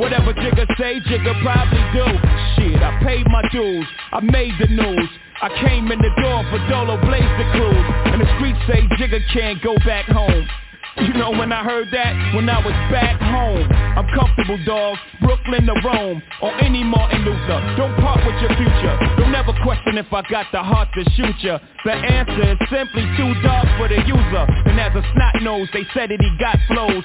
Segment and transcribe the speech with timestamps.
[0.00, 2.08] Whatever Jigga say, Jigga probably do.
[2.56, 5.08] Shit, I paid my dues, I made the news.
[5.42, 9.20] I came in the door for Dolo Blaze the cruise And the streets say Jigga
[9.32, 10.44] can't go back home.
[11.00, 13.64] You know when I heard that, when I was back home
[13.96, 18.96] I'm comfortable dog, Brooklyn to Rome Or any Martin Luther, don't part with your future.
[19.16, 21.58] Don't ever question if I got the heart to shoot ya.
[21.84, 24.44] The answer is simply too dark for the user.
[24.68, 27.04] And as a snot nose, they said that he got flows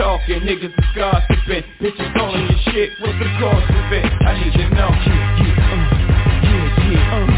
[0.00, 4.04] talking, niggas is gossiping Bitches all in your shit, what's the cause of it?
[4.24, 4.88] I need to know.
[4.96, 5.36] Yeah,
[6.88, 7.28] yeah, uh,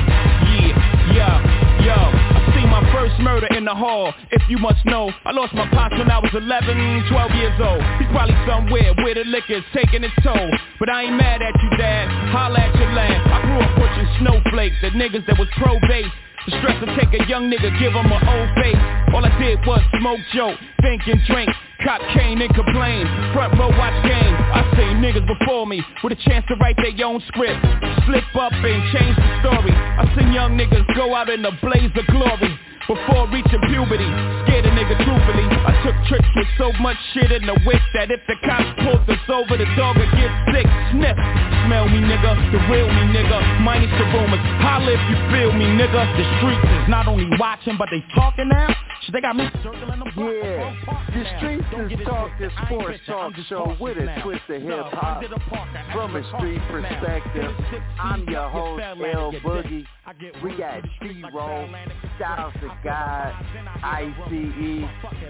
[0.47, 0.71] yeah,
[1.11, 1.99] yeah, yo.
[1.99, 4.15] I seen my first murder in the hall.
[4.31, 7.83] If you must know I lost my pops when I was 11, 12 years old.
[7.99, 10.51] He's probably somewhere where the liquor's taking its toll.
[10.79, 13.27] But I ain't mad at you dad, holla at your land.
[13.27, 14.77] I grew up pushing snowflakes.
[14.83, 16.15] The niggas that was pro-base.
[16.47, 18.83] The stress to take a young nigga, give him an old face.
[19.15, 21.51] All I did was smoke, joke, think and drink
[21.85, 24.35] Cop cane and complain, front row watch game.
[24.55, 27.59] I seen niggas before me with a chance to write their own script.
[28.07, 29.75] Slip up and change the story.
[29.75, 34.11] I seen young niggas go out in a blaze of glory before reaching puberty
[34.47, 38.11] Scared a nigga truthfully I took tricks with so much shit in the whip That
[38.11, 40.67] if the cops pulled us over the dog would get sick.
[40.91, 41.17] Sniff,
[41.67, 43.39] smell me nigga, the real me nigga.
[43.63, 46.03] Minus the rumors, holla if you feel me nigga.
[46.17, 48.75] The streets is not only watching but they talking now.
[49.03, 50.33] Shit, they got me circling the block.
[50.35, 50.75] Yeah,
[51.15, 55.23] the streets is talk, the sports talk show with a twist of hip hop.
[55.93, 57.51] from a street perspective.
[58.01, 58.83] I'm your host,
[59.15, 59.85] L Boogie.
[60.43, 61.69] We got D-Roll,
[62.17, 63.33] Styles the God,
[63.83, 64.13] ICE,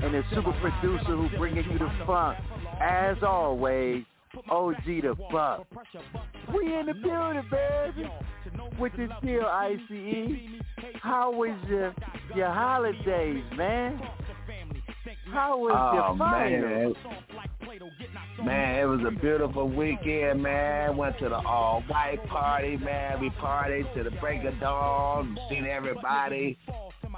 [0.02, 2.38] and the super producer who bringing you the funk.
[2.80, 4.04] As always,
[4.50, 5.66] OG the Buck.
[6.54, 8.10] We in the building, baby.
[8.78, 10.60] With the still ICE.
[11.00, 11.94] How was your
[12.34, 14.00] your holidays, man?
[15.32, 16.96] How was Oh your finals?
[18.38, 20.96] man, man, it was a beautiful weekend, man.
[20.96, 23.20] Went to the all white party, man.
[23.20, 26.58] We partied to the break of dawn, seen everybody.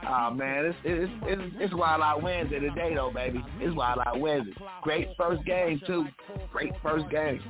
[0.06, 3.42] Oh man, it's it's it's, it's Wild Out Wednesday today though, baby.
[3.60, 4.52] It's Wild Out Wednesday.
[4.82, 6.06] Great first game too.
[6.52, 7.40] Great first game.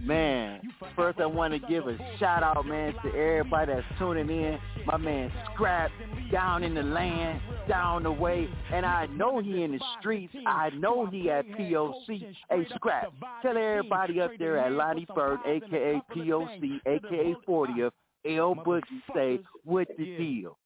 [0.00, 0.60] Man,
[0.96, 4.58] first I want to give a shout out, man, to everybody that's tuning in.
[4.86, 5.90] My man Scrap
[6.32, 10.34] down in the land, down the way, and I know he in the streets.
[10.46, 12.34] I know he at POC.
[12.50, 13.12] Hey, Scrap,
[13.42, 17.90] tell everybody up there at Lonnie Bird, aka POC, aka 40th,
[18.26, 18.82] L Boogie,
[19.14, 20.58] say what the deal.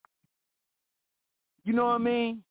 [1.65, 2.05] You know what I mm-hmm.
[2.05, 2.43] mean?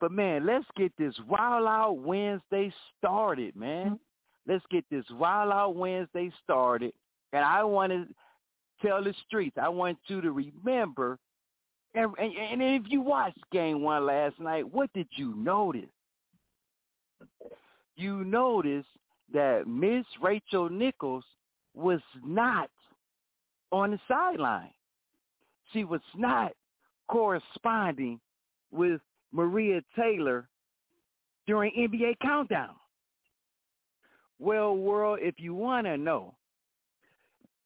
[0.00, 3.86] But man, let's get this Wild Out Wednesday started, man.
[3.86, 4.52] Mm-hmm.
[4.52, 6.92] Let's get this Wild Out Wednesday started
[7.32, 8.06] And I want to
[8.80, 11.18] tell the streets, I want you to remember.
[11.94, 15.90] And, and, and if you watched game one last night, what did you notice?
[17.96, 18.88] You noticed
[19.32, 21.24] that Miss Rachel Nichols
[21.74, 22.70] was not
[23.72, 24.70] on the sideline.
[25.72, 26.52] She was not
[27.08, 28.20] corresponding
[28.70, 29.00] with
[29.32, 30.48] Maria Taylor
[31.46, 32.74] during NBA Countdown.
[34.38, 36.34] Well, world, if you want to know,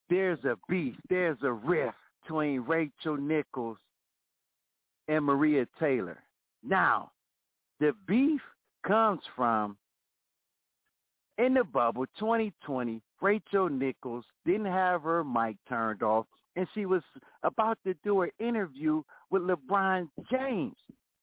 [0.09, 3.79] there's a beef, there's a rift between Rachel Nichols
[5.09, 6.23] and Maria Taylor.
[6.65, 7.11] Now,
[7.81, 8.41] the beef
[8.87, 9.77] comes from
[11.39, 16.27] in the bubble 2020, Rachel Nichols didn't have her mic turned off,
[16.57, 17.03] and she was
[17.45, 20.77] about to do an interview with LeBron James.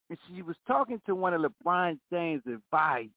[0.10, 3.12] And she was talking to one of LeBron James' advisors.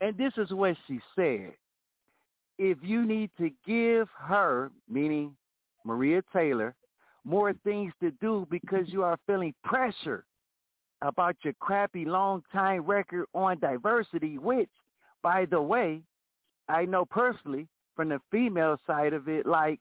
[0.00, 1.52] And this is what she said.
[2.58, 5.36] If you need to give her, meaning
[5.84, 6.74] Maria Taylor,
[7.24, 10.24] more things to do because you are feeling pressure
[11.02, 14.70] about your crappy long time record on diversity, which,
[15.22, 16.02] by the way,
[16.68, 19.80] I know personally from the female side of it, like,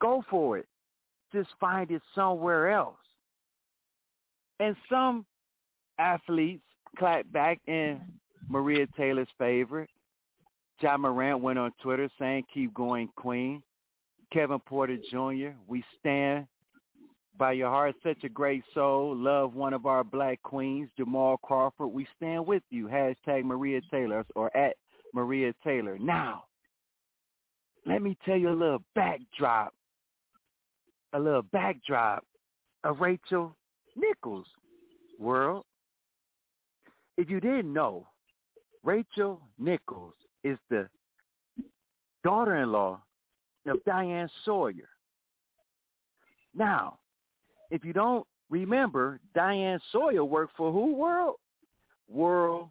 [0.00, 0.66] go for it.
[1.32, 2.96] Just find it somewhere else.
[4.60, 5.26] And some
[5.98, 6.62] athletes
[6.96, 8.00] clapped back in
[8.48, 9.86] Maria Taylor's favor.
[10.80, 13.62] Ja Morant went on Twitter saying, keep going, queen.
[14.32, 16.46] Kevin Porter Jr., we stand
[17.38, 19.14] by your heart, such a great soul.
[19.14, 21.88] Love one of our black queens, Jamal Crawford.
[21.88, 22.86] We stand with you.
[22.86, 24.76] Hashtag Maria Taylor or at
[25.16, 25.98] Maria Taylor.
[25.98, 26.44] Now,
[27.86, 29.72] let me tell you a little backdrop,
[31.14, 32.22] a little backdrop
[32.84, 33.56] of Rachel
[33.96, 34.46] Nichols
[35.18, 35.64] world.
[37.16, 38.06] If you didn't know,
[38.84, 40.12] Rachel Nichols
[40.44, 40.86] is the
[42.22, 43.00] daughter-in-law
[43.68, 44.90] of Diane Sawyer.
[46.54, 46.98] Now,
[47.70, 51.36] if you don't remember, Diane Sawyer worked for who world?
[52.06, 52.68] World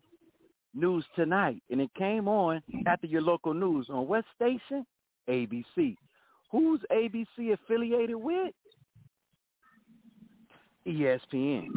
[0.75, 1.63] News Tonight.
[1.69, 4.86] And it came on after your local news on what station?
[5.30, 5.95] ABC.
[6.51, 8.54] Who's ABC affiliated with?
[10.86, 11.69] ESPN.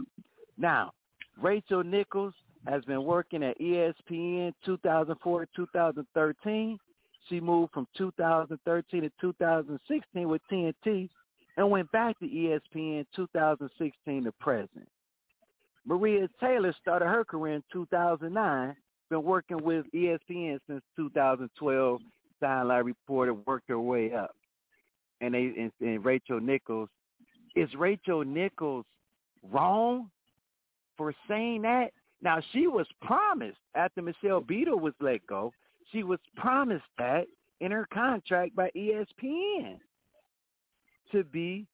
[0.58, 0.92] Now,
[1.40, 2.34] Rachel Nichols
[2.66, 6.78] has been working at ESPN 2004 to 2013.
[7.28, 11.08] She moved from 2013 to 2016 with TNT
[11.56, 14.88] and went back to ESPN 2016 to present.
[15.84, 18.76] Maria Taylor started her career in 2009,
[19.08, 22.00] been working with ESPN since 2012,
[22.40, 24.34] sideline reporter, worked her way up.
[25.20, 26.88] And, they, and, and Rachel Nichols,
[27.56, 28.84] is Rachel Nichols
[29.50, 30.10] wrong
[30.96, 31.90] for saying that?
[32.22, 35.52] Now, she was promised after Michelle Beadle was let go,
[35.92, 37.26] she was promised that
[37.60, 39.78] in her contract by ESPN
[41.12, 41.66] to be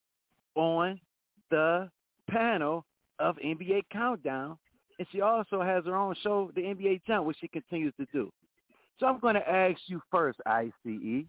[0.55, 1.01] on
[1.51, 1.91] the
[2.31, 2.85] panel
[3.19, 4.57] of NBA Countdown.
[4.99, 8.31] And she also has her own show, the NBA Jump, which she continues to do.
[9.00, 11.25] So I'm going to ask you first, ICE.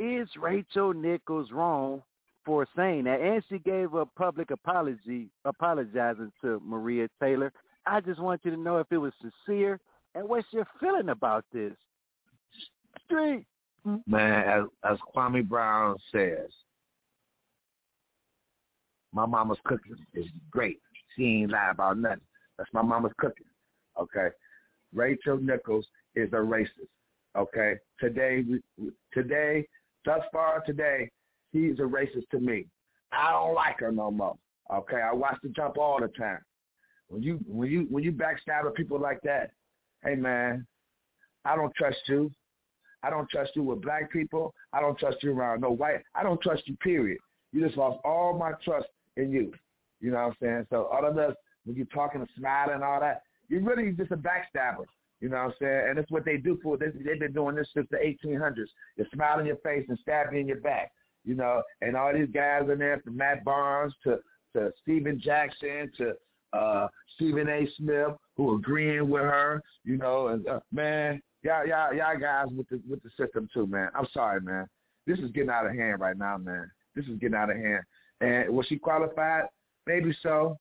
[0.00, 2.02] Is Rachel Nichols wrong
[2.44, 7.52] for saying that, and she gave a public apology, apologizing to Maria Taylor.
[7.84, 9.80] I just want you to know if it was sincere
[10.14, 11.72] and what's your feeling about this.
[13.04, 13.44] Street.
[14.06, 16.50] Man, as, as Kwame Brown says,
[19.12, 20.80] my mama's cooking is great.
[21.16, 22.20] She ain't lie about nothing.
[22.58, 23.46] That's my mama's cooking.
[24.00, 24.28] Okay.
[24.94, 26.68] Rachel Nichols is a racist.
[27.36, 27.76] Okay.
[28.00, 28.44] Today,
[29.12, 29.66] today,
[30.04, 31.10] thus far today,
[31.52, 32.66] She's a racist to me.
[33.12, 34.36] I don't like her no more.
[34.72, 36.40] Okay, I watch the jump all the time.
[37.08, 39.50] When you when you when you backstab people like that,
[40.04, 40.66] hey man,
[41.44, 42.30] I don't trust you.
[43.02, 44.52] I don't trust you with black people.
[44.72, 46.02] I don't trust you around no white.
[46.14, 46.76] I don't trust you.
[46.76, 47.18] Period.
[47.52, 49.52] You just lost all my trust in you.
[50.00, 50.66] You know what I'm saying?
[50.68, 51.34] So all of this,
[51.68, 54.84] when you're talking and smiling and all that, you're really just a backstabber.
[55.20, 55.84] You know what I'm saying?
[55.88, 56.76] And that's what they do for.
[56.76, 58.66] They, they've been doing this since the 1800s.
[58.96, 60.92] They smile in your face and stab you in your back
[61.28, 64.18] you know, and all these guys in there from Matt Barnes to
[64.54, 66.14] to Stephen Jackson to
[66.54, 67.68] uh Stephen A.
[67.76, 72.66] Smith who agreeing with her, you know, and uh, man, y'all y'all y'all guys with
[72.70, 73.90] the with the system too, man.
[73.94, 74.66] I'm sorry, man.
[75.06, 76.70] This is getting out of hand right now, man.
[76.94, 77.82] This is getting out of hand.
[78.22, 79.44] And was she qualified?
[79.86, 80.58] Maybe so.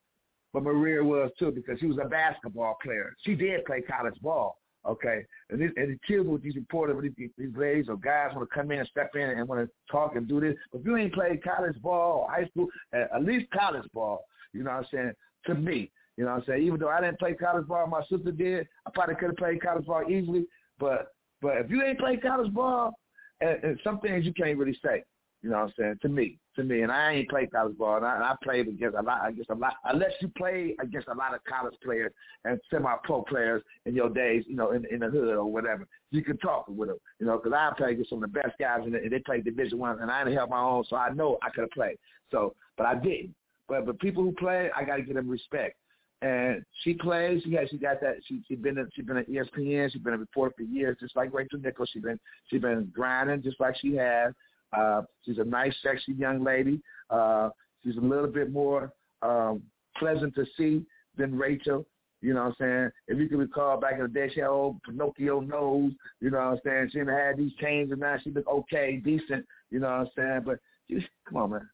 [0.58, 3.16] But Maria was too because she was a basketball player.
[3.24, 4.58] She did play college ball.
[4.88, 8.50] Okay, and, this, and it kills with these reporters, these, these ladies or guys want
[8.50, 10.56] to come in and step in and want to talk and do this.
[10.72, 14.64] But if you ain't played college ball or high school, at least college ball, you
[14.64, 15.12] know what I'm saying?
[15.46, 16.64] To me, you know what I'm saying?
[16.64, 18.68] Even though I didn't play college ball, my sister did.
[18.88, 20.48] I probably could have played college ball easily.
[20.80, 22.94] But but if you ain't played college ball,
[23.42, 25.04] and, and some things you can't really say.
[25.44, 26.00] You know what I'm saying?
[26.02, 28.68] To me, to me, and I ain't played college ball, and I, and I played
[28.68, 29.76] against a lot, against a lot.
[29.86, 32.12] Unless you play against a lot of college players
[32.44, 36.24] and semi-pro players in your days, you know, in, in the hood or whatever, you
[36.24, 36.98] can talk with them.
[37.20, 39.78] You know, because I played against some of the best guys, and they played Division
[39.78, 41.98] One, and I didn't have my own, so I know I could have played.
[42.32, 43.34] So, but I didn't.
[43.70, 45.78] But but people who play, I got to give them respect.
[46.22, 47.44] And she plays.
[47.44, 47.70] She has.
[47.70, 48.16] She got that.
[48.28, 48.84] She she been.
[48.96, 49.92] She been at ESPN.
[49.92, 51.90] She's been a reporter for years, just like Rachel Nichols.
[51.94, 52.20] She been.
[52.50, 54.34] She been grinding just like she has.
[54.76, 56.82] Uh, she's a nice, sexy young lady.
[57.10, 57.50] Uh,
[57.84, 59.62] she's a little bit more um,
[59.98, 60.86] pleasant to see
[61.18, 61.86] than Rachel.
[62.22, 62.90] You know what I'm saying?
[63.08, 65.92] If you can recall back in the day, she had old Pinocchio nose.
[66.20, 66.90] You know what I'm saying?
[66.92, 69.46] She didn't have these chains, and now she look okay, decent.
[69.70, 70.42] You know what I'm saying?
[70.46, 70.60] But
[70.90, 71.70] just come on, man.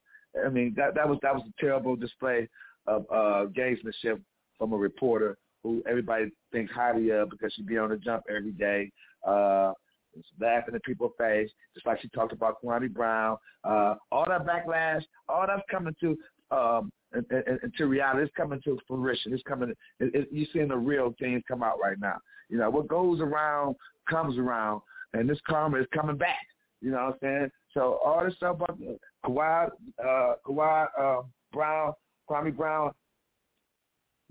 [0.45, 2.49] I mean, that that was that was a terrible display
[2.87, 4.19] of uh, gamesmanship
[4.57, 8.51] from a reporter who everybody thinks highly of because she'd be on the jump every
[8.51, 8.91] day.
[9.25, 9.71] Uh,
[10.39, 13.37] laughing in people's face, just like she talked about Kwame Brown.
[13.63, 16.17] Uh, all that backlash, all that's coming to
[16.51, 18.23] um, and, and, and to reality.
[18.23, 19.33] It's coming to fruition.
[19.33, 19.69] It's coming.
[19.99, 22.17] It, it, you're seeing the real things come out right now.
[22.49, 23.75] You know what goes around
[24.09, 24.81] comes around,
[25.13, 26.45] and this karma is coming back.
[26.81, 27.51] You know what I'm saying?
[27.73, 28.77] So all this stuff about
[29.25, 29.69] Kawhi,
[30.03, 31.93] uh, Kawhi uh, Brown,
[32.29, 32.91] Kwame Brown,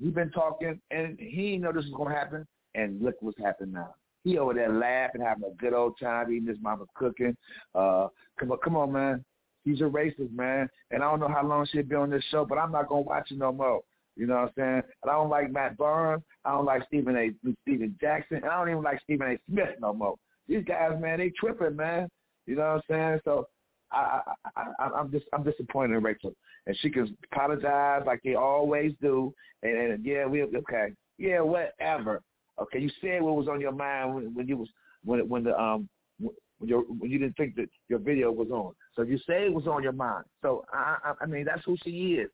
[0.00, 3.94] we've been talking, and he know this going to happen, and look what's happened now.
[4.24, 7.36] He over there laughing, having a good old time, eating his mama cooking.
[7.74, 9.24] Uh, come on, come on, man.
[9.64, 10.68] He's a racist, man.
[10.90, 13.02] And I don't know how long she'll be on this show, but I'm not gonna
[13.02, 13.82] watch it no more.
[14.16, 14.82] You know what I'm saying?
[15.02, 16.22] And I don't like Matt Barnes.
[16.44, 17.30] I don't like Stephen A.
[17.62, 18.38] Stephen Jackson.
[18.38, 19.38] And I don't even like Stephen A.
[19.50, 20.16] Smith no more.
[20.48, 22.08] These guys, man, they tripping, man.
[22.46, 23.20] You know what I'm saying?
[23.24, 23.48] So
[23.92, 24.20] I,
[24.56, 26.34] I, I, I'm just I'm disappointed in Rachel,
[26.66, 29.32] and she can apologize like they always do.
[29.62, 32.20] And, and yeah, we okay, yeah, whatever.
[32.60, 34.68] Okay, you said what was on your mind when, when you was
[35.04, 35.88] when when the um
[36.20, 38.74] when you when you didn't think that your video was on.
[38.94, 40.24] So you say it was on your mind.
[40.42, 42.30] So I I, I mean that's who she is.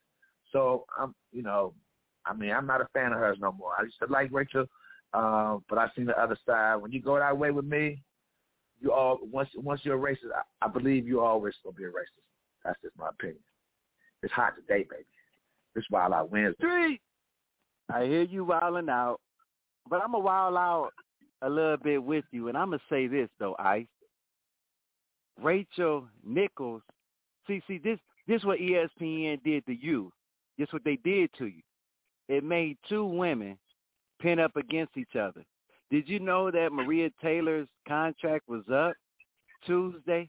[0.52, 1.74] So I'm you know
[2.26, 3.72] I mean I'm not a fan of hers no more.
[3.78, 4.66] I used to like Rachel,
[5.14, 6.76] uh, but I seen the other side.
[6.76, 8.02] When you go that way with me,
[8.80, 11.88] you all once once you're a racist, I, I believe you always gonna be a
[11.88, 12.26] racist.
[12.64, 13.38] That's just my opinion.
[14.22, 15.04] It's hot today, baby.
[15.76, 16.98] It's wild out Wednesday.
[17.90, 19.20] I hear you wilding out,
[19.88, 20.90] but I'm a wild out
[21.42, 23.86] a little bit with you, and I'm gonna say this though, Ice.
[25.40, 26.82] Rachel Nichols,
[27.46, 30.12] see, see this this what ESPN did to you.
[30.58, 31.62] This what they did to you.
[32.28, 33.56] It made two women
[34.20, 35.44] pin up against each other.
[35.90, 38.94] Did you know that Maria Taylor's contract was up
[39.64, 40.28] Tuesday?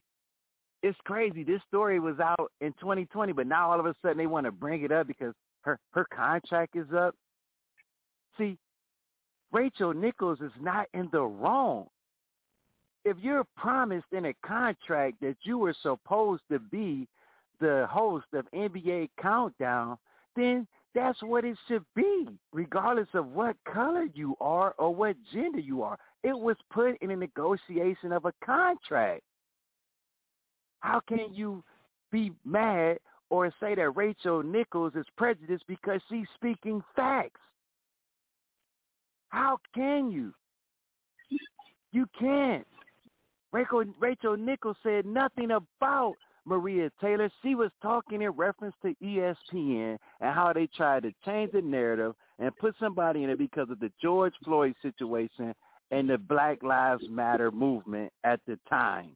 [0.82, 1.44] It's crazy.
[1.44, 4.52] This story was out in 2020, but now all of a sudden they want to
[4.52, 7.16] bring it up because her her contract is up.
[8.38, 8.58] See,
[9.52, 11.88] Rachel Nichols is not in the wrong.
[13.06, 17.08] If you're promised in a contract that you were supposed to be
[17.60, 19.98] the host of NBA Countdown,
[20.36, 25.60] then that's what it should be, regardless of what color you are or what gender
[25.60, 25.98] you are.
[26.24, 29.22] It was put in a negotiation of a contract.
[30.82, 31.64] How can you
[32.12, 37.40] be mad or say that Rachel Nichols is prejudiced because she's speaking facts?
[39.30, 40.34] How can you?
[41.92, 42.68] You can't.
[43.52, 47.30] Rachel, Rachel Nichols said nothing about Maria Taylor.
[47.42, 52.14] She was talking in reference to ESPN and how they tried to change the narrative
[52.38, 55.54] and put somebody in it because of the George Floyd situation
[55.92, 59.16] and the Black Lives Matter movement at the time.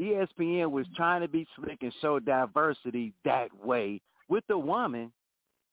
[0.00, 5.12] ESPN was trying to be slick and show diversity that way with a woman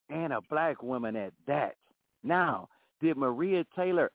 [0.08, 1.74] and a black woman at that.
[2.22, 2.68] Now,
[3.00, 4.10] did Maria Taylor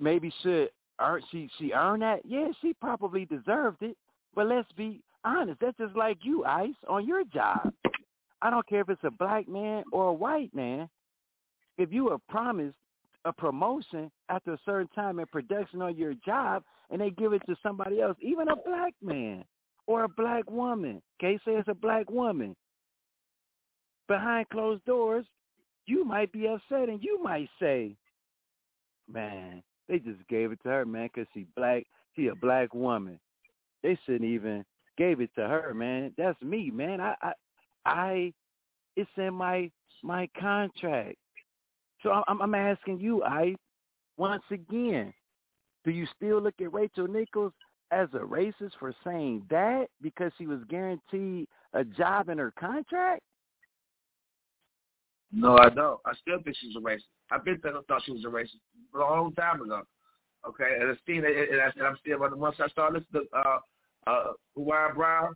[0.00, 2.20] maybe should earn she she earned that?
[2.24, 3.96] Yeah, she probably deserved it.
[4.34, 7.72] But let's be honest, that's just like you, Ice, on your job.
[8.40, 10.88] I don't care if it's a black man or a white man.
[11.78, 12.76] If you are promised
[13.24, 17.42] a promotion after a certain time in production on your job and they give it
[17.46, 19.44] to somebody else, even a black man
[19.86, 22.56] or a black woman, okay, say it's a black woman,
[24.08, 25.24] behind closed doors,
[25.86, 27.96] you might be upset and you might say,
[29.10, 31.84] man, they just gave it to her, man, because she black,
[32.14, 33.18] she a black woman.
[33.82, 34.64] They shouldn't even
[34.96, 36.12] gave it to her, man.
[36.16, 37.00] That's me, man.
[37.00, 37.32] I, I,
[37.84, 38.32] I
[38.96, 39.70] it's in my
[40.02, 41.16] my contract.
[42.02, 43.54] So I'm, I'm asking you, I
[44.16, 45.12] once again,
[45.84, 47.52] do you still look at Rachel Nichols
[47.90, 53.22] as a racist for saying that because she was guaranteed a job in her contract?
[55.32, 55.98] No, I don't.
[56.04, 57.08] I still think she's a racist.
[57.30, 58.60] I've been thought she was a racist
[58.94, 59.82] a long time ago.
[60.46, 63.28] Okay, and it's seen, it, and, I, am still, but the once I started listening
[63.32, 63.58] to uh,
[64.08, 65.34] uh, Uwaya Brown,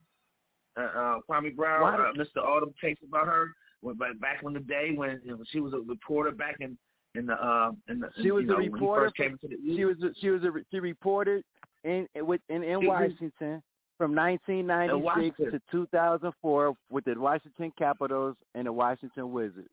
[0.76, 2.42] uh, uh, Kwame Brown, uh, Mr.
[2.44, 5.78] Autumn takes about her, when, back in the day when you know, she was a
[5.78, 6.76] reporter back in
[7.14, 9.12] in the uh, in the she was you know, a reporter.
[9.16, 9.38] From,
[9.76, 11.44] she was a, she was a she reported
[11.84, 13.62] in with in, in Washington
[13.96, 19.68] from 1996 to 2004 with the Washington Capitals and the Washington Wizards.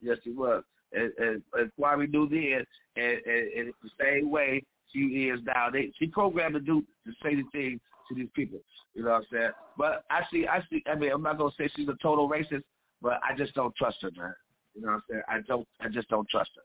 [0.00, 0.62] Yes, she was.
[0.92, 4.62] And, and, and why we do this, and, and, and it's the same way
[4.92, 5.68] she is now.
[5.70, 7.78] They, she programmed to do the same thing
[8.08, 8.58] to these people.
[8.94, 9.50] You know what I'm saying?
[9.76, 10.82] But I see, I see.
[10.90, 12.62] I mean, I'm not gonna say she's a total racist,
[13.02, 14.34] but I just don't trust her, man.
[14.74, 15.22] You know what I'm saying?
[15.28, 15.68] I don't.
[15.80, 16.62] I just don't trust her.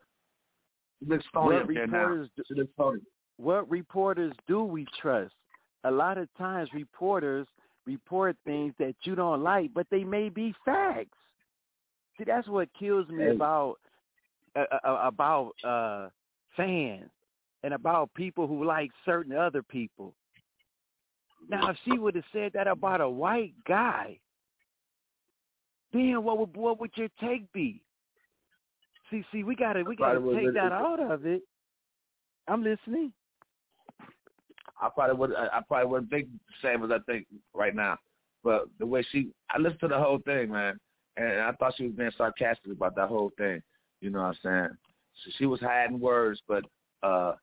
[1.00, 2.26] She looks phony up there now.
[2.48, 3.00] She looks phony.
[3.36, 5.34] What reporters do we trust?
[5.84, 7.46] A lot of times, reporters
[7.86, 11.18] report things that you don't like, but they may be facts.
[12.16, 13.76] See, that's what kills me about
[14.56, 16.08] uh, uh, about uh,
[16.56, 17.10] fans
[17.62, 20.14] and about people who like certain other people.
[21.48, 24.18] Now, if she would have said that about a white guy,
[25.92, 27.82] then what would what would your take be?
[29.10, 31.42] See, see, we gotta we gotta take that out of it.
[32.48, 33.12] I'm listening.
[34.80, 37.98] I probably would I probably wouldn't think the same as I think right now.
[38.42, 40.78] But the way she I listened to the whole thing, man,
[41.16, 43.62] and I thought she was being sarcastic about that whole thing.
[44.00, 44.76] You know what I'm saying?
[45.24, 46.64] So she was hiding words, but
[47.02, 47.34] uh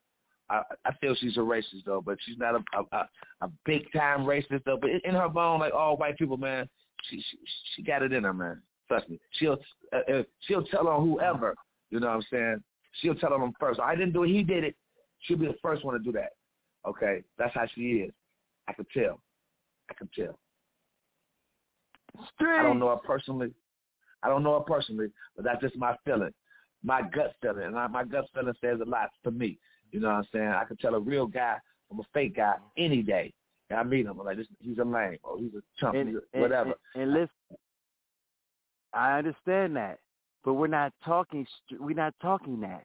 [0.49, 3.07] I, I feel she's a racist though, but she's not a a,
[3.41, 4.77] a big time racist though.
[4.79, 6.67] But in her bone, like all white people, man,
[7.09, 7.37] she she,
[7.75, 8.61] she got it in her, man.
[8.87, 9.19] Trust me.
[9.31, 9.57] She'll
[9.93, 11.55] uh, uh, she'll tell on whoever.
[11.89, 12.63] You know what I'm saying?
[13.01, 13.79] She'll tell on them first.
[13.79, 14.29] I didn't do it.
[14.29, 14.75] He did it.
[15.21, 16.31] She'll be the first one to do that.
[16.85, 18.11] Okay, that's how she is.
[18.67, 19.21] I can tell.
[19.89, 20.37] I can tell.
[22.35, 22.59] Straight.
[22.59, 23.53] I don't know her personally.
[24.23, 26.33] I don't know her personally, but that's just my feeling,
[26.83, 29.57] my gut feeling, and I, my gut feeling says a lot for me.
[29.91, 30.47] You know what I'm saying?
[30.47, 31.57] I can tell a real guy
[31.89, 33.33] from a fake guy any day.
[33.69, 36.09] And I meet him, I'm like, this, he's a lame, or he's a chump, and,
[36.09, 36.73] he's whatever.
[36.93, 37.29] And, and listen,
[38.93, 39.99] I understand that,
[40.43, 41.47] but we're not talking.
[41.79, 42.83] We're not talking that.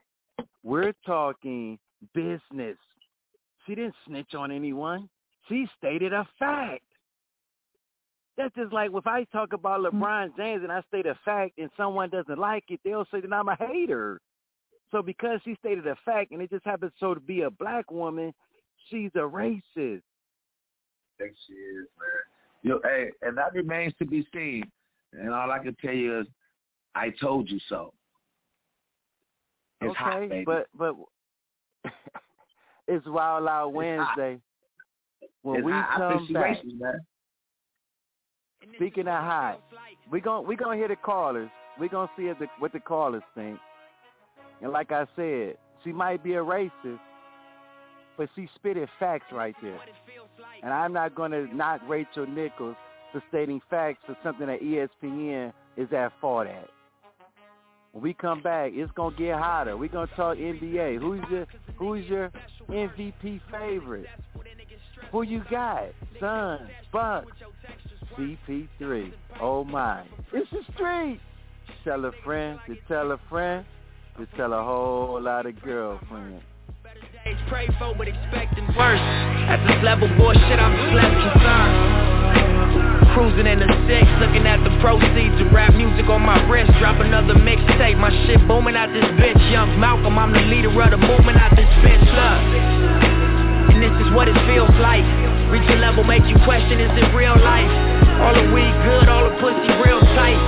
[0.63, 1.77] We're talking
[2.13, 2.77] business.
[3.65, 5.09] She didn't snitch on anyone.
[5.49, 6.83] She stated a fact.
[8.37, 9.91] That's just like if I talk about mm.
[9.91, 13.33] LeBron James and I state a fact and someone doesn't like it, they'll say that
[13.33, 14.21] I'm a hater.
[14.91, 17.91] So because she stated a fact and it just happens so to be a black
[17.91, 18.33] woman,
[18.89, 19.61] she's a racist.
[19.75, 22.09] I think she is, man.
[22.61, 24.63] You know, hey, and that remains to be seen.
[25.13, 26.27] And all I can tell you is,
[26.95, 27.93] I told you so.
[29.81, 30.43] It's okay, hot, baby.
[30.45, 30.95] but but
[32.87, 34.39] it's Wild Out Wednesday.
[35.43, 35.97] When it's we hot.
[35.97, 36.99] come back, racist, man.
[38.75, 39.61] Speaking of hot,
[40.11, 41.49] we gonna we gonna hear the callers.
[41.79, 43.59] We're gonna see the, what the callers think.
[44.61, 46.99] And like I said, she might be a racist,
[48.17, 49.79] but she spitted facts right there.
[50.63, 52.75] And I'm not going to knock Rachel Nichols
[53.11, 56.69] for stating facts for something that ESPN is at fault at.
[57.91, 59.77] When we come back, it's gonna get hotter.
[59.77, 60.99] We're gonna talk NBA.
[60.99, 62.31] Who's your Who's your
[62.69, 64.07] MVP favorite?
[65.11, 65.85] Who you got?
[66.19, 67.31] Suns, Bucks,
[68.17, 69.13] CP3.
[69.39, 70.03] Oh my,
[70.33, 71.19] it's the street.
[71.83, 73.65] Tell a friend to tell a friend
[74.17, 76.43] to tell a whole lot of girlfriends.
[77.47, 78.99] Pray for but expecting worse.
[79.47, 81.73] At this level, bullshit, I'm just less concerned.
[83.13, 86.71] Cruising in the six, looking at the proceeds of rap music on my wrist.
[86.79, 89.39] Drop another mixtape, my shit booming out this bitch.
[89.51, 92.03] Young Malcolm, I'm the leader of the movement out this bitch.
[92.03, 92.41] Look,
[93.75, 95.05] and this is what it feels like.
[95.51, 97.96] Reach a level, make you question, is it real life?
[98.23, 100.39] All the weed good, all the pussy real tight.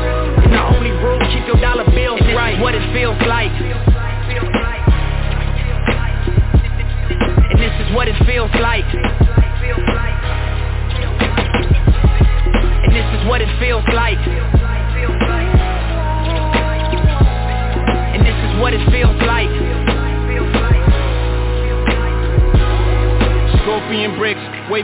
[0.44, 2.60] And the only rule, keep your dollar bills right.
[2.60, 3.52] what it feels like.
[7.52, 8.86] And this is what it feels like.
[12.86, 14.20] And this is what it feels like.
[18.14, 19.50] And this is what it feels like.
[23.62, 24.84] Scorpion bricks Way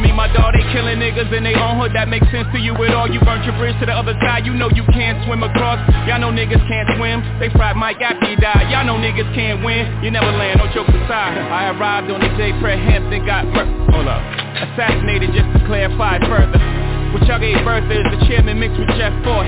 [0.00, 2.72] me, my dog, they killing niggas in they own hood, that makes sense to you
[2.84, 3.08] at all.
[3.08, 5.78] You burnt your bridge to the other side, you know you can't swim across.
[6.08, 8.72] Y'all know niggas can't swim, they fried Mike after he died.
[8.72, 11.36] Y'all know niggas can't win, you never land, no jokes aside.
[11.36, 13.76] I arrived on the day Hampton got murdered.
[13.92, 14.22] Hold up.
[14.72, 16.58] Assassinated just to clarify further.
[17.12, 19.46] What y'all gave birth is the chairman mixed with Jeff Fort.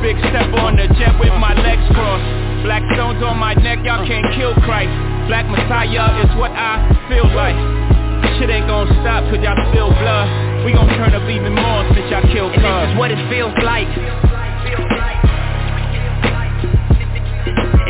[0.00, 2.24] Big step on the jet with my legs crossed.
[2.64, 4.90] Black stones on my neck, y'all can't kill Christ.
[5.28, 7.91] Black Messiah is what I feel like.
[8.38, 10.26] Shit ain't gonna stop cause y'all spill blood.
[10.64, 13.18] We gon' turn up even more since y'all kill cuz And this is what it
[13.28, 13.68] feels like.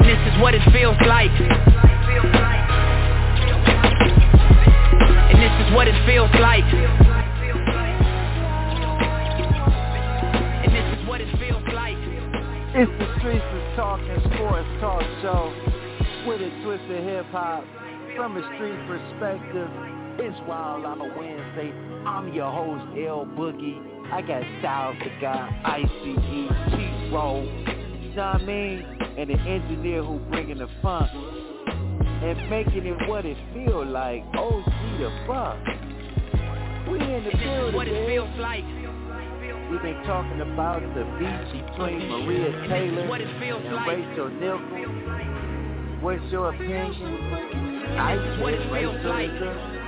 [0.02, 1.30] And this is what it feels like.
[5.30, 6.66] And this is what it feels like.
[10.64, 11.98] And this is what it feels like.
[12.74, 15.52] It's the Streets of Talking Sports Talk Show
[16.26, 17.64] With a twist of hip-hop
[18.16, 21.72] From a street perspective it's Wild on a Wednesday.
[22.06, 23.80] I'm your host, L Boogie.
[24.12, 25.88] I got Styles the guy, ICE,
[26.70, 28.98] T-Roll, you know what I mean?
[29.16, 34.24] And the engineer who bringing the funk and making it what it feel like.
[34.36, 35.58] Oh, OG the fuck.
[36.90, 38.64] We in the building, what it feels like.
[39.70, 43.88] We've been talking about the beat between Maria Taylor what it feels and like.
[43.88, 46.02] Rachel Nichols.
[46.02, 47.96] What's your opinion?
[47.96, 49.81] I what it feels like.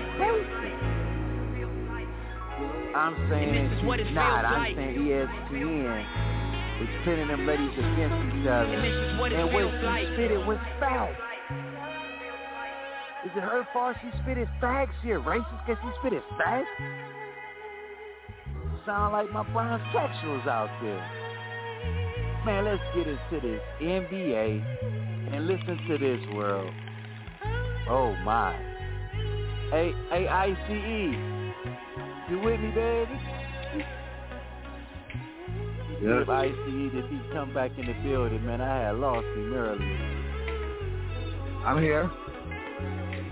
[2.94, 4.44] I'm saying she's not.
[4.44, 4.76] I'm like.
[4.76, 6.04] saying ESPN
[6.82, 8.70] is pitting them ladies against each other.
[8.70, 10.06] And, what and when she like.
[10.14, 11.10] spit it was foul.
[13.24, 14.92] Is it her fault she spit it facts?
[15.02, 16.68] She a racist because she spit it facts?
[18.86, 21.02] Sound like my transsexuals out there.
[22.44, 26.70] Man, let's get into this NBA and listen to this world.
[27.88, 28.73] Oh my.
[29.74, 32.30] A A I C E.
[32.30, 33.18] You with me, baby?
[36.00, 36.22] Yeah.
[36.22, 39.52] If I see that he come back in the building, man, I had lost him
[39.52, 40.14] earlier.
[41.66, 42.08] I'm here.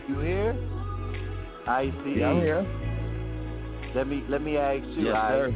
[0.08, 0.56] You here?
[1.68, 2.18] I see.
[2.18, 2.66] Yeah, I'm here.
[3.94, 5.06] Let me let me ask you.
[5.06, 5.54] Yes, I, sir.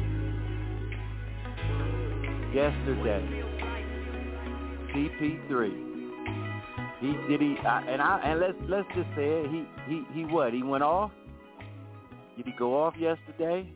[2.53, 3.43] Yesterday,
[4.93, 5.96] CP3
[6.99, 9.49] he did he and I and let's let's just say it.
[9.51, 10.53] He he he what?
[10.53, 11.11] He went off.
[12.35, 13.69] Did he go off yesterday?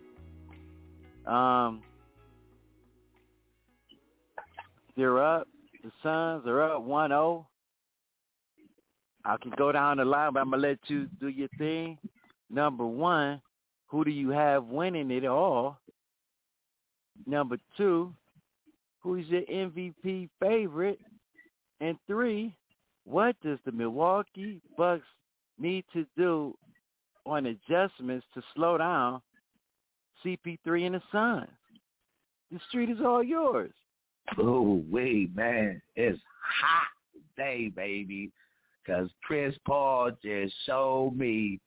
[1.25, 1.81] Um,
[4.95, 5.47] they're up.
[5.83, 7.45] The Suns are up 1-0.
[9.25, 11.97] I can go down the line, but I'm gonna let you do your thing.
[12.49, 13.41] Number one,
[13.87, 15.77] who do you have winning it all?
[17.25, 18.13] Number two,
[19.01, 20.99] who's your MVP favorite?
[21.79, 22.55] And three,
[23.05, 25.05] what does the Milwaukee Bucks
[25.59, 26.55] need to do
[27.25, 29.21] on adjustments to slow down
[30.23, 31.47] CP3 and the Suns?
[32.51, 33.71] The street is all yours.
[34.37, 35.81] Oh, wait, man.
[35.95, 36.19] It's
[36.61, 36.87] hot
[37.37, 38.31] day, baby.
[38.83, 41.59] Because Chris Paul just showed me,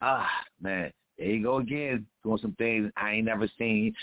[0.00, 0.28] ah,
[0.60, 3.94] man, there you go again, doing some things I ain't never seen.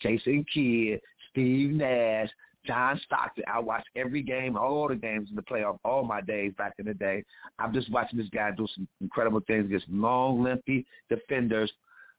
[0.00, 2.30] Jason Kidd, Steve Nash,
[2.66, 3.44] John Stockton.
[3.52, 6.86] I watch every game, all the games in the playoff, all my days back in
[6.86, 7.24] the day.
[7.58, 11.70] I'm just watching this guy do some incredible things against long, lengthy defenders.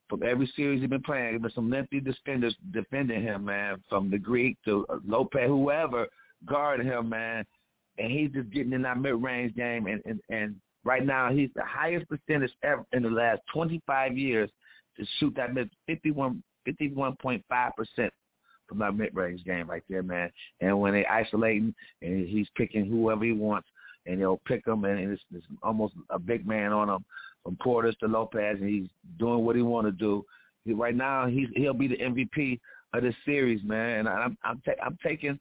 [0.07, 3.81] From every series he's been playing, there's some lengthy defenders defending him, man.
[3.89, 6.07] From the Greek to Lopez, whoever
[6.45, 7.43] guarding him, man.
[7.97, 9.87] And he's just getting in that mid-range game.
[9.87, 14.49] And, and, and right now, he's the highest percentage ever in the last 25 years
[14.97, 17.41] to shoot that mid 51, 51.5
[17.75, 18.13] percent
[18.67, 20.31] from that mid-range game right there, man.
[20.61, 23.67] And when they isolating and he's picking whoever he wants,
[24.05, 27.03] and he'll pick them, and it's, it's almost a big man on him
[27.43, 30.23] from Portis to Lopez, and he's doing what he want to do.
[30.63, 32.59] He, right now, he's he'll be the MVP
[32.93, 33.99] of this series, man.
[33.99, 35.39] And I'm I'm, ta- I'm taking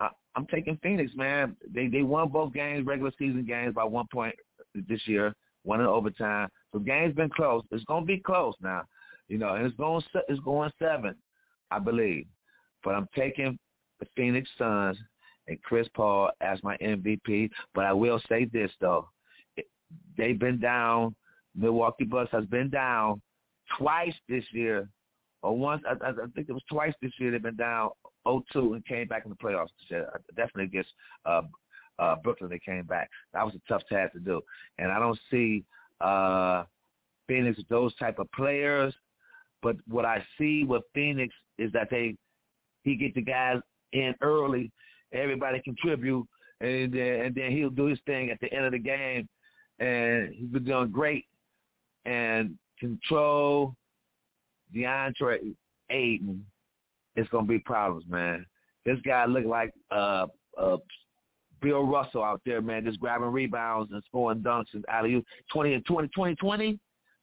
[0.00, 1.56] I, I'm taking Phoenix, man.
[1.74, 4.34] They they won both games, regular season games, by one point
[4.74, 6.48] this year, one in overtime.
[6.72, 7.62] So game's been close.
[7.70, 8.82] It's gonna be close now,
[9.28, 11.14] you know, and it's going it's going seven,
[11.70, 12.26] I believe.
[12.84, 13.58] But I'm taking
[14.00, 14.98] the Phoenix Suns
[15.48, 17.50] and Chris Paul as my MVP.
[17.74, 19.08] But I will say this though,
[20.16, 21.14] they've been down.
[21.54, 23.20] Milwaukee Bucks has been down
[23.76, 24.88] twice this year,
[25.42, 25.82] or once.
[25.86, 27.30] I, I think it was twice this year.
[27.30, 27.90] They've been down
[28.26, 29.68] 0-2 and came back in the playoffs.
[30.34, 30.90] Definitely against
[31.26, 31.42] uh,
[31.98, 33.10] uh, Brooklyn, they came back.
[33.34, 34.40] That was a tough task to do,
[34.78, 35.64] and I don't see
[36.00, 36.64] uh,
[37.28, 38.94] Phoenix those type of players.
[39.62, 42.16] But what I see with Phoenix is that they
[42.84, 43.58] he get the guys
[43.92, 44.70] in early,
[45.12, 46.26] everybody contribute,
[46.60, 49.28] and then and then he'll do his thing at the end of the game,
[49.78, 51.26] and he's been doing great
[52.04, 53.74] and control
[54.74, 55.54] DeAndre
[55.90, 56.44] Ayton,
[57.16, 58.46] it's gonna be problems, man.
[58.84, 60.26] This guy look like uh
[60.58, 60.78] uh
[61.60, 65.22] Bill Russell out there, man, just grabbing rebounds and scoring dunks and out of you.
[65.52, 66.72] Twenty and 20, 2020,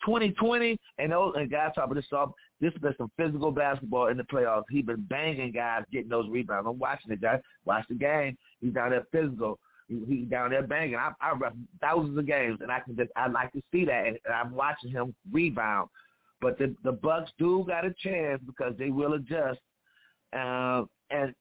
[0.05, 2.29] 2020, and those and guys talking this stuff.
[2.61, 4.63] This has been some physical basketball in the playoffs.
[4.69, 6.67] He's been banging guys, getting those rebounds.
[6.69, 7.39] I'm watching it, guys.
[7.65, 8.37] Watch the game.
[8.59, 9.59] He's down there physical.
[9.87, 10.95] He, he's down there banging.
[10.95, 14.07] I, I ref thousands of games, and I can just I like to see that,
[14.07, 15.89] and, and I'm watching him rebound.
[16.41, 19.59] But the the Bucks do got a chance because they will adjust.
[20.33, 21.33] Uh, and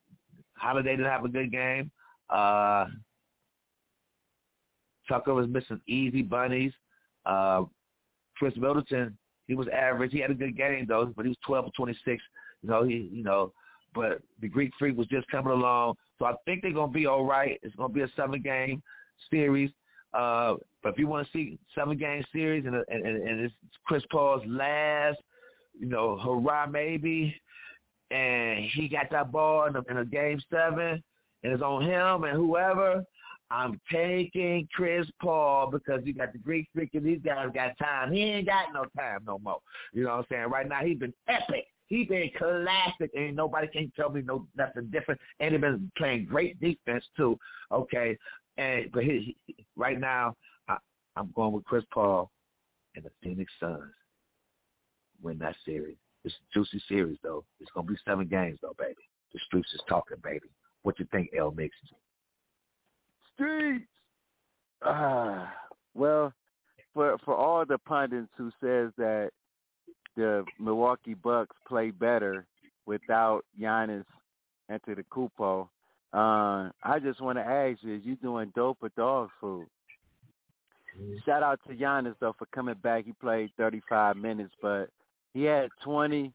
[0.55, 1.91] Holiday didn't have a good game.
[2.29, 2.85] Uh,
[5.07, 6.73] Tucker was missing easy bunnies.
[7.25, 7.63] Uh,
[8.37, 9.17] Khris Middleton,
[9.49, 10.11] he was average.
[10.13, 12.23] He had a good game though, but he was 12 or 26.
[12.61, 13.51] You know, he, you know,
[13.95, 15.95] but the Greek Freak was just coming along.
[16.19, 17.59] So I think they're gonna be all right.
[17.63, 18.83] It's gonna be a seven game
[19.31, 19.71] series.
[20.13, 23.53] Uh, but if you want to see seven game series and and, and it's
[23.85, 25.17] Chris Paul's last,
[25.77, 27.35] you know, hurrah maybe,
[28.11, 31.03] and he got that ball in a, in a game seven,
[31.43, 33.03] and it's on him and whoever.
[33.51, 38.13] I'm taking Chris Paul because you got the Greek freak and these guys got time.
[38.13, 39.59] He ain't got no time no more.
[39.91, 40.49] You know what I'm saying?
[40.49, 41.65] Right now he's been epic.
[41.87, 45.19] He's been classic, and nobody can tell me no nothing different.
[45.39, 47.39] And he's been playing great defense too.
[47.71, 48.15] Okay,
[48.57, 50.35] and but he, he, right now
[50.67, 50.77] I,
[51.15, 52.29] I'm going with Chris Paul
[52.95, 53.91] and the Phoenix Suns
[55.21, 55.97] win that series.
[56.23, 57.43] It's a juicy series though.
[57.59, 59.01] It's gonna be seven games though, baby.
[59.33, 60.49] The streets is talking, baby.
[60.83, 61.75] What you think, L Mix?
[63.39, 63.85] Streets.
[64.83, 65.51] Ah,
[65.93, 66.33] well,
[66.93, 69.31] for for all the pundits who says that
[70.15, 72.45] the Milwaukee Bucks play better
[72.85, 74.05] without Giannis
[74.69, 75.67] Antetokounmpo,
[76.13, 79.67] uh, I just want to ask you: Is you doing dope or dog food?
[81.25, 83.05] Shout out to Giannis though for coming back.
[83.05, 84.89] He played 35 minutes, but
[85.33, 86.33] he had 20.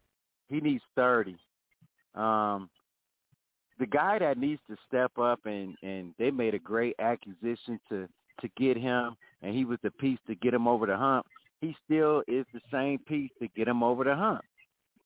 [0.48, 1.36] He needs 30.
[2.14, 2.70] Um,
[3.78, 8.08] the guy that needs to step up and and they made a great acquisition to
[8.40, 11.26] to get him, and he was the piece to get him over the hump.
[11.60, 14.44] He still is the same piece to get him over the hump,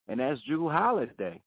[0.09, 1.41] and that's Jrue Holiday.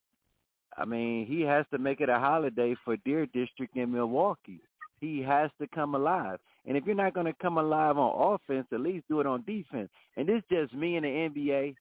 [0.77, 4.61] I mean, he has to make it a holiday for Deer District in Milwaukee.
[4.99, 6.39] He has to come alive.
[6.65, 9.43] And if you're not going to come alive on offense, at least do it on
[9.45, 9.89] defense.
[10.15, 11.75] And this just me in the NBA.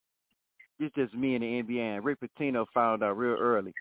[0.79, 1.97] This just me in the NBA.
[1.97, 3.75] And Rick Pitino found out real early.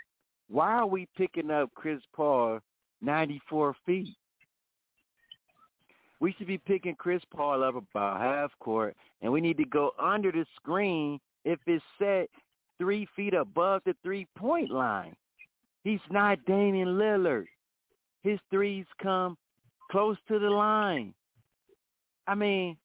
[0.50, 2.60] Why are we picking up Chris Paul
[3.02, 4.16] 94 feet?
[6.20, 9.92] We should be picking Chris Paul up about half court, and we need to go
[10.00, 12.30] under the screen if it's set
[12.78, 15.16] three feet above the three-point line.
[15.84, 17.46] He's not Damian Lillard.
[18.24, 19.38] His threes come
[19.92, 21.14] close to the line.
[22.28, 22.76] I mean,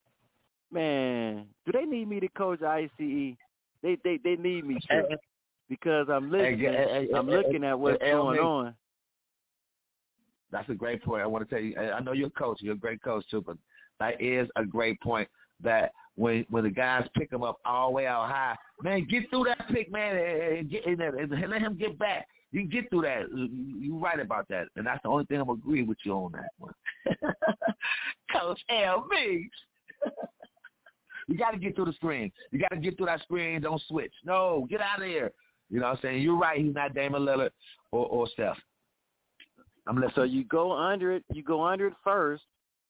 [0.71, 2.91] man, do they need me to coach ICE?
[2.99, 3.37] They
[3.83, 5.19] they they need me to
[5.69, 7.09] because I'm listening.
[7.15, 8.75] I'm looking at what's going on.
[10.53, 11.23] That's a great point.
[11.23, 11.77] I want to tell you.
[11.77, 12.59] I know you're a coach.
[12.61, 13.57] You're a great coach too, but
[13.99, 15.29] that is a great point.
[15.63, 19.29] That when when the guys pick him up all the way out high, man, get
[19.31, 22.29] through that pick, man, and, get, and let him get back.
[22.53, 23.25] You can get through that.
[23.81, 26.51] You're right about that, and that's the only thing I'm agree with you on that
[26.59, 26.73] one.
[28.33, 29.07] Coach L.
[29.11, 29.57] Meeks.
[31.29, 32.31] you got to get through the screen.
[32.53, 33.61] You got to get through that screen.
[33.61, 34.13] Don't switch.
[34.25, 35.33] No, get out of there.
[35.71, 36.23] You know what I'm saying?
[36.23, 36.61] You're right.
[36.61, 37.51] He's not Damian Lillard
[37.91, 38.57] or, or Steph.
[39.87, 40.13] I'm listening.
[40.15, 41.25] So you go under it.
[41.33, 42.43] You go under it first.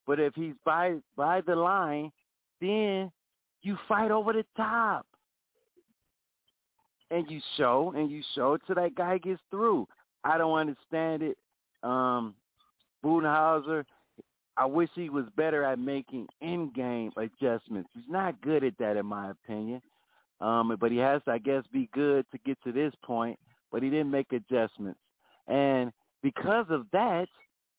[0.07, 2.13] But if he's by by the line,
[2.61, 3.11] then
[3.63, 5.07] you fight over the top.
[7.11, 9.87] And you show and you show till that guy gets through.
[10.25, 11.39] I don't understand it.
[11.83, 12.35] Um
[13.05, 13.85] Budenholzer,
[14.57, 17.91] I wish he was better at making in game adjustments.
[17.95, 19.83] He's not good at that in my opinion.
[20.45, 23.39] Um, but he has to, I guess, be good to get to this point.
[23.73, 25.01] But he didn't make adjustments,
[25.49, 25.91] and
[26.23, 27.27] because of that,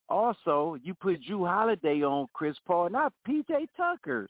[0.10, 4.28] also you put Jrue Holiday on Chris Paul, not PJ Tucker,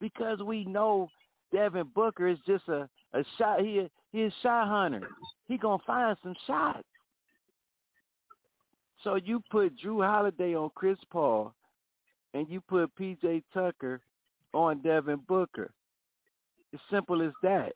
[0.00, 1.08] because we know
[1.52, 3.60] Devin Booker is just a a shot.
[3.60, 5.08] He he is shot hunter.
[5.46, 6.82] He gonna find some shots.
[9.02, 11.54] So you put Jrue Holiday on Chris Paul,
[12.34, 14.00] and you put PJ Tucker
[14.52, 15.70] on Devin Booker.
[16.76, 17.72] As simple as that.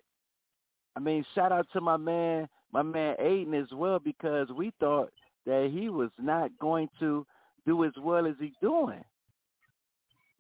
[0.95, 5.11] I mean, shout out to my man, my man Ayton as well, because we thought
[5.47, 7.27] that he was not going to
[7.67, 9.03] do as well as he's doing.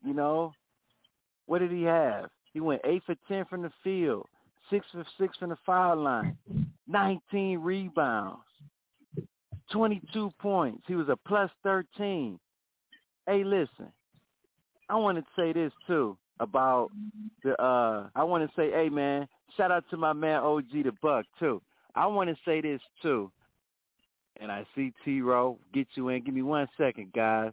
[0.04, 0.52] You know,
[1.46, 2.28] what did he have?
[2.52, 4.26] He went eight for ten from the field,
[4.68, 6.36] six for six from the foul line,
[6.86, 8.42] nineteen rebounds,
[9.72, 10.82] twenty-two points.
[10.86, 12.38] He was a plus thirteen.
[13.26, 13.90] Hey, listen,
[14.90, 16.90] I want to say this too about
[17.44, 20.92] the uh I want to say, hey man, shout out to my man OG the
[21.00, 21.62] Buck too.
[21.94, 23.30] I want to say this too,
[24.40, 26.24] and I see T Row get you in.
[26.24, 27.52] Give me one second, guys.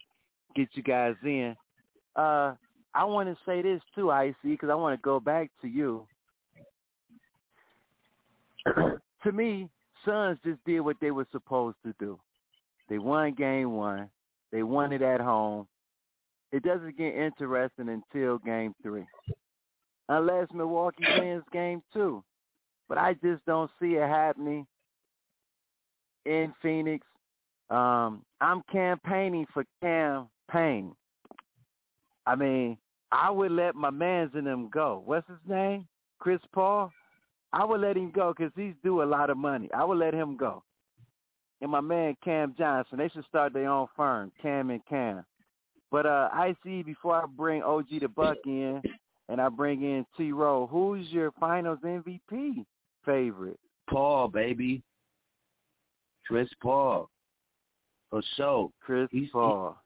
[0.56, 1.56] Get you guys in.
[2.16, 2.56] Uh,
[2.96, 6.08] I want to say this too, IC, because I want to go back to you.
[9.24, 9.70] to me,
[10.06, 12.20] Suns just did what they were supposed to do.
[12.90, 14.10] They won game one.
[14.52, 15.68] They won it at home.
[16.52, 19.06] It doesn't get interesting until game three.
[20.10, 22.24] Unless Milwaukee wins game two.
[22.88, 24.66] But I just don't see it happening
[26.26, 27.06] in Phoenix.
[27.70, 30.96] Um, I'm campaigning for Cam Payne.
[32.26, 32.78] I mean,
[33.12, 35.02] I would let my mans in them go.
[35.06, 35.88] What's his name?
[36.20, 36.92] Chris Paul?
[37.54, 39.70] I would let him go because he's due a lot of money.
[39.74, 40.64] I would let him go.
[41.62, 45.26] And my man Cam Johnson, they should start their own firm, Cam and Cam.
[45.92, 48.82] But uh, I see before I bring OG the Buck in
[49.30, 52.66] and I bring in T Row, who's your finals MVP
[53.06, 53.60] favorite?
[53.90, 54.84] Paul, baby.
[56.28, 57.10] Chris Paul.
[58.10, 58.70] For sure.
[58.82, 59.78] Chris He's, Paul.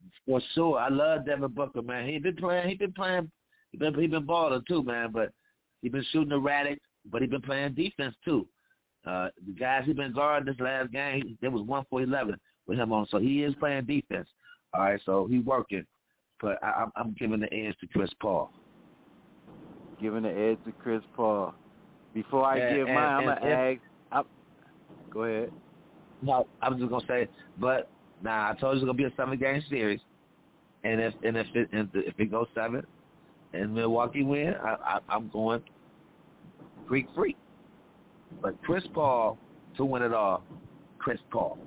[0.00, 0.78] He, for sure.
[0.78, 2.08] I love Devin Booker, man.
[2.08, 3.30] He been playing he been playing
[3.70, 5.32] he been he been balling too, man, but
[5.82, 8.46] he been shooting erratic, but he been playing defense too.
[9.06, 12.78] Uh the guys he been guarding this last game, there was one for eleven with
[12.78, 13.06] him on.
[13.10, 14.28] So he is playing defense.
[14.74, 15.84] All right, so he working.
[16.40, 18.50] But I, I'm, I'm giving the edge to Chris Paul.
[20.00, 21.54] Giving the edge to Chris Paul.
[22.14, 23.80] Before I And- give and- mine, I'm gonna ask.
[24.12, 24.22] I,
[25.10, 25.52] go ahead.
[26.22, 27.28] No, I was just gonna say,
[27.58, 27.90] but
[28.22, 30.00] nah, I told you it's gonna be a seven game series,
[30.84, 32.84] and if and if it and if it goes seven,
[33.52, 35.62] and Milwaukee win, I, I I'm going
[36.86, 37.36] Greek freak.
[38.42, 39.38] But Chris Paul
[39.76, 40.42] to win it all,
[40.98, 41.58] Chris Paul.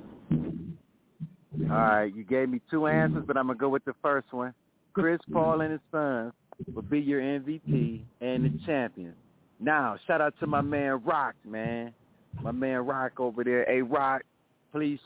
[1.69, 4.53] All right, you gave me two answers, but I'm gonna go with the first one.
[4.93, 6.33] Chris Paul and his sons
[6.73, 9.13] will be your MVP and the champion.
[9.59, 11.93] Now, shout out to my man Rock, man.
[12.41, 13.65] My man Rock over there.
[13.65, 14.23] Hey Rock,
[14.71, 14.99] please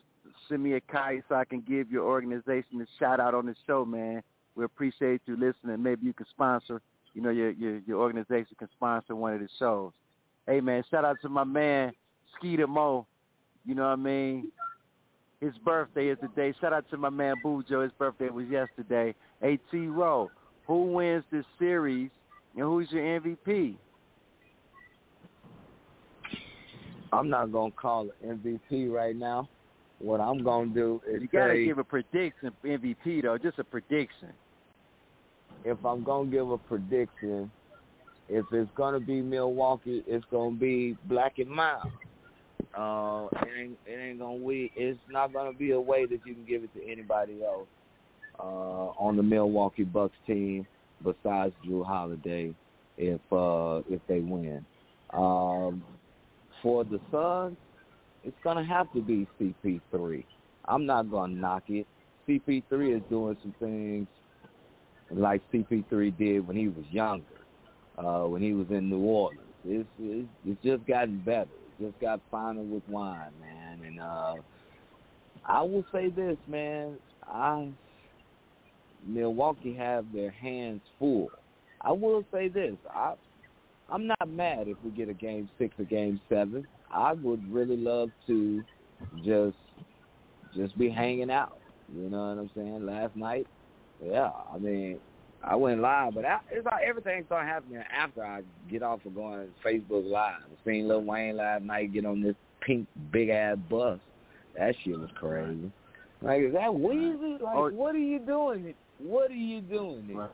[0.47, 3.55] send me a kite so I can give your organization a shout out on the
[3.67, 4.23] show, man.
[4.55, 5.83] We appreciate you listening.
[5.83, 6.81] Maybe you can sponsor,
[7.13, 9.91] you know, your your your organization can sponsor one of the shows.
[10.47, 11.91] Hey man, shout out to my man
[12.37, 13.05] Skeeter Mo.
[13.65, 14.51] You know what I mean?
[15.45, 16.55] His birthday is today.
[16.59, 17.83] Shout out to my man Bujo.
[17.83, 19.13] His birthday was yesterday.
[19.43, 20.31] AT Row.
[20.65, 22.09] Who wins this series
[22.55, 23.75] and who's your MVP?
[27.13, 29.47] I'm not gonna call it MVP right now.
[29.99, 33.59] What I'm gonna do is You gotta say give a prediction for MVP though, just
[33.59, 34.29] a prediction.
[35.63, 37.51] if I'm gonna give a prediction,
[38.29, 41.91] if it's gonna be Milwaukee, it's gonna be black and mild.
[42.77, 46.33] Uh, it ain't it ain't gonna we it's not gonna be a way that you
[46.33, 47.67] can give it to anybody else
[48.39, 48.43] uh,
[48.99, 50.67] on the Milwaukee Bucks team
[51.03, 52.53] besides Jrue Holiday
[52.97, 54.65] if uh, if they win.
[55.13, 55.83] Um,
[56.61, 57.57] for the Suns,
[58.23, 60.25] it's gonna have to be CP3.
[60.65, 61.87] I'm not gonna knock it.
[62.27, 64.07] CP3 is doing some things
[65.11, 67.45] like CP3 did when he was younger,
[67.97, 69.41] uh, when he was in New Orleans.
[69.63, 71.49] It's, it's it's just gotten better.
[71.79, 73.81] Just got finer with wine, man.
[73.85, 74.35] And uh,
[75.45, 76.97] I will say this, man.
[77.27, 77.69] I
[79.05, 81.29] Milwaukee have their hands full.
[81.81, 82.75] I will say this.
[82.89, 83.13] I
[83.89, 86.65] I'm not mad if we get a game six or game seven.
[86.91, 88.63] I would really love to
[89.23, 89.57] just
[90.55, 91.57] just be hanging out.
[91.93, 92.85] You know what I'm saying?
[92.85, 93.45] Last night,
[94.03, 94.31] yeah.
[94.51, 94.99] I mean,
[95.47, 99.13] I went live, but I, it's all, everything started happening after I get off of
[99.13, 100.41] going Facebook Live.
[100.41, 103.99] I seen Lil Wayne last night get on this pink big ass bus.
[104.57, 105.71] That shit was crazy.
[106.21, 107.39] Like, is that Weezy?
[107.39, 107.69] Like, Oh.
[107.69, 108.73] what are you doing?
[108.97, 110.19] What are you doing?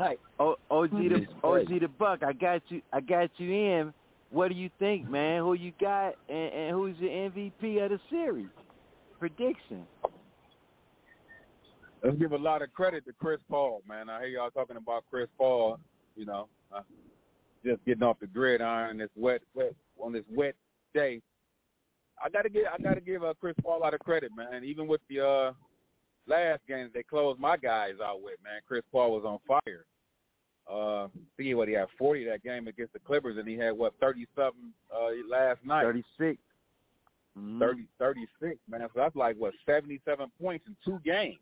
[0.00, 3.94] Like, O- OG the OG the Buck, I got you I got you in.
[4.30, 5.42] What do you think, man?
[5.42, 8.48] Who you got and, and who's your MVP of the series?
[9.20, 9.86] Prediction.
[12.02, 14.08] Let's give a lot of credit to Chris Paul, man.
[14.08, 15.78] I hear y'all talking about Chris Paul,
[16.16, 16.80] you know, uh,
[17.64, 20.54] just getting off the gridiron this wet, wet on this wet
[20.94, 21.20] day.
[22.22, 24.64] I gotta give I gotta give uh, Chris Paul a lot of credit, man.
[24.64, 25.52] Even with the uh,
[26.26, 28.60] last games they closed my guys out with, man.
[28.66, 29.84] Chris Paul was on fire.
[30.70, 33.94] Uh, see what he had forty that game against the Clippers, and he had what
[34.00, 35.82] thirty something uh, last night.
[35.82, 36.38] Thirty six.
[37.38, 37.60] Mm-hmm.
[37.60, 38.80] 30, 36, man.
[38.80, 41.38] So that's like what seventy seven points in two games.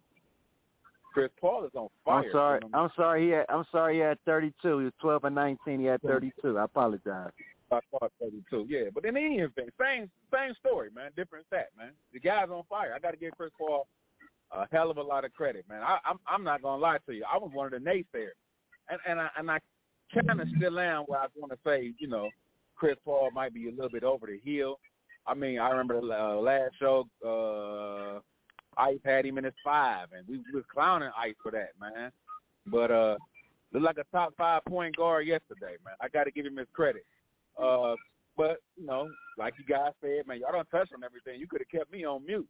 [1.19, 2.25] Chris Paul is on fire.
[2.25, 2.61] I'm sorry.
[2.62, 2.79] you know?
[2.79, 3.25] I'm sorry.
[3.25, 3.47] He had.
[3.49, 3.95] I'm sorry.
[3.95, 4.79] He had 32.
[4.79, 5.81] He was 12 and 19.
[5.81, 6.57] He had 32.
[6.57, 7.33] I apologize.
[7.73, 8.66] I thought 32.
[8.69, 11.11] Yeah, but in any event, same same story, man.
[11.16, 11.91] Different stat, man.
[12.12, 12.93] The guy's on fire.
[12.95, 13.89] I got to give Chris Paul
[14.53, 15.83] a hell of a lot of credit, man.
[15.83, 17.25] I, I'm I'm not gonna lie to you.
[17.31, 18.39] I was one of the naysayers,
[18.89, 19.59] and and I and I
[20.14, 22.31] kind of still am where I want to say, you know,
[22.77, 24.79] Chris Paul might be a little bit over the hill.
[25.27, 28.21] I mean, I remember the uh, last show, uh,
[28.79, 32.12] Ice had him in his five, and we was clowning Ice for that, man.
[32.66, 33.16] But uh,
[33.72, 35.95] looked like a top five point guard yesterday, man.
[36.01, 37.05] I got to give him his credit.
[37.61, 37.95] Uh,
[38.37, 41.41] but you know, like you guys said, man, y'all don't touch on everything.
[41.41, 42.49] You could have kept me on mute.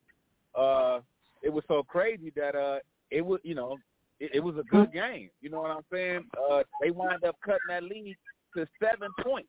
[0.55, 1.01] Uh,
[1.43, 2.79] it was so crazy that uh,
[3.11, 3.79] it was, you know,
[4.21, 5.31] it, it was a good game.
[5.41, 6.25] You know what I'm saying?
[6.51, 8.17] Uh, they wind up cutting that lead
[8.57, 9.49] to seven points.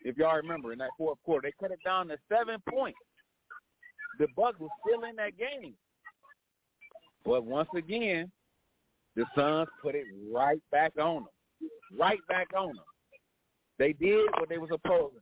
[0.00, 2.98] If y'all remember, in that fourth quarter, they cut it down to seven points.
[4.18, 5.74] The Bucks were still in that game,
[7.24, 8.30] but once again,
[9.16, 12.84] the Suns put it right back on them, right back on them.
[13.78, 15.20] They did what they were supposed to.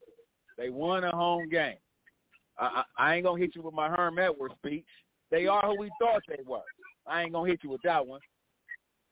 [0.59, 1.77] They won a home game.
[2.59, 4.85] I, I, I ain't gonna hit you with my Herm Edwards speech.
[5.31, 6.61] They are who we thought they were.
[7.07, 8.21] I ain't gonna hit you with that one.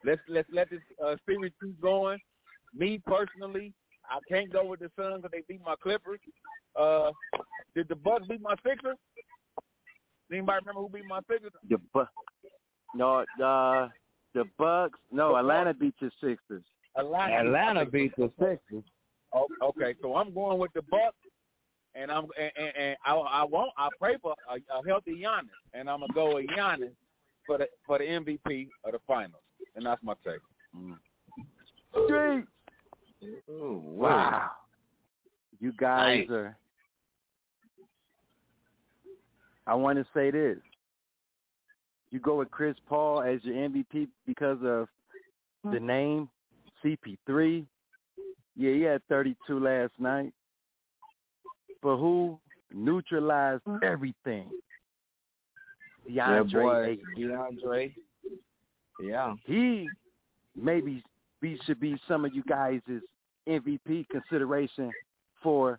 [0.05, 2.19] Let's let's let this uh, series keep going.
[2.75, 3.73] Me personally,
[4.11, 6.21] I can't go with the Suns because they beat my Clippers.
[6.77, 7.11] Uh,
[7.75, 8.97] did the Bucks beat my Sixers?
[10.31, 11.53] Anybody remember who beat my Sixers?
[11.69, 12.05] The Bu-
[12.95, 13.89] no, uh,
[14.35, 14.99] the Bucks.
[15.11, 16.65] No, Atlanta beat the Sixers.
[16.97, 18.85] Atlanta, Atlanta beat the Sixers.
[19.35, 21.17] Oh, okay, so I'm going with the Bucks,
[21.95, 25.49] and I'm and, and, and I I won't I pray for a, a healthy Giannis,
[25.75, 26.93] and I'm gonna go with Giannis
[27.47, 29.43] for the for the MVP of the finals,
[29.77, 30.41] and that's my take.
[30.77, 30.97] Mm.
[32.07, 32.45] Street.
[33.51, 34.51] Ooh, Wow.
[35.61, 36.31] You guys Nice.
[36.31, 36.57] are.
[39.69, 40.59] I want to say this.
[42.11, 44.89] You go with Chris Paul as your MVP because of
[45.63, 45.83] the mm.
[45.83, 46.29] name
[46.83, 47.67] CP3.
[48.57, 50.33] Yeah, he had 32 last night.
[51.83, 52.39] But who
[52.73, 53.83] neutralized mm.
[53.85, 54.49] everything?
[56.09, 57.05] Yeah, DeAndre Ayton.
[57.19, 57.93] DeAndre.
[59.01, 59.35] Yeah.
[59.45, 59.87] he
[60.57, 61.05] maybe
[61.41, 62.81] be should be some of you guys'
[63.47, 64.91] MVP consideration
[65.43, 65.79] for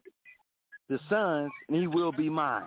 [0.90, 2.64] the Suns, and he will be mine.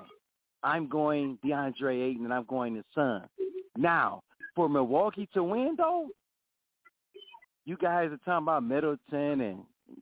[0.63, 3.29] I'm going DeAndre Ayton, and I'm going the Suns.
[3.77, 4.23] Now,
[4.55, 6.09] for Milwaukee to win, though,
[7.65, 9.59] you guys are talking about Middleton and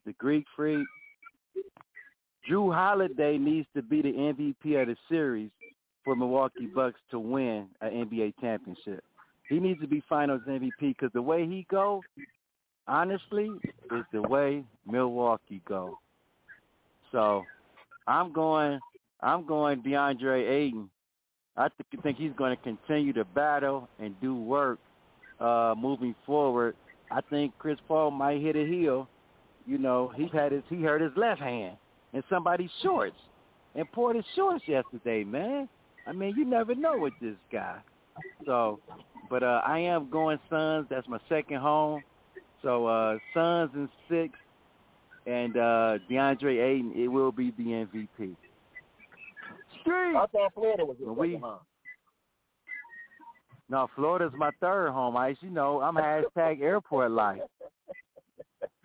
[0.07, 0.87] the Greek Freak.
[2.49, 5.51] Jrue Holiday needs to be the MVP of the series
[6.05, 9.05] for Milwaukee Bucks to win an NBA championship.
[9.49, 12.03] He needs to be Finals MVP because the way he go,
[12.89, 15.99] honestly, is the way Milwaukee go.
[17.13, 17.45] So,
[18.07, 18.81] I'm going.
[19.23, 20.91] I'm going DeAndre Ayton.
[21.57, 24.79] I th- think he's going to continue to battle and do work
[25.41, 26.75] uh, moving forward.
[27.11, 29.09] I think Chris Paul might hit a heel.
[29.66, 31.77] You know, he's had his he hurt his left hand
[32.12, 33.16] in somebody's shorts
[33.75, 35.68] and poured his shorts yesterday, man.
[36.07, 37.79] I mean, you never know with this guy.
[38.47, 38.81] So,
[39.29, 40.87] but uh, I am going Suns.
[40.91, 42.03] That's my second home.
[42.62, 44.35] So uh, Suns and six,
[45.27, 46.93] and uh, DeAndre Ayton.
[46.97, 48.37] It will be the MVP.
[49.81, 50.16] Street.
[50.16, 51.59] I thought Florida was the Well, we- second home.
[53.68, 55.16] No, Florida's my third home.
[55.16, 57.41] I, You know, I'm hashtag airport life.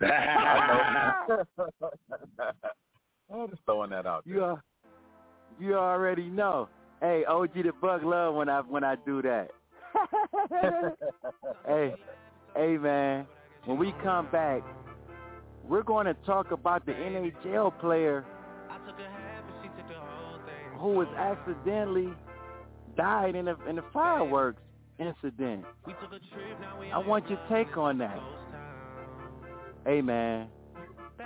[3.32, 4.34] I'm just throwing that out there.
[4.34, 4.62] You are,
[5.58, 6.68] you already know.
[7.00, 9.50] Hey, OG the Buck love when I when I do that.
[11.66, 11.94] hey,
[12.54, 13.26] hey man,
[13.64, 14.62] when we come back,
[15.64, 18.24] we're going to talk about the NHL player
[20.78, 22.12] who was accidentally
[22.96, 24.60] died in a in a fireworks
[24.98, 25.64] incident.
[26.92, 28.18] I want your take on that.
[29.84, 30.48] Hey man,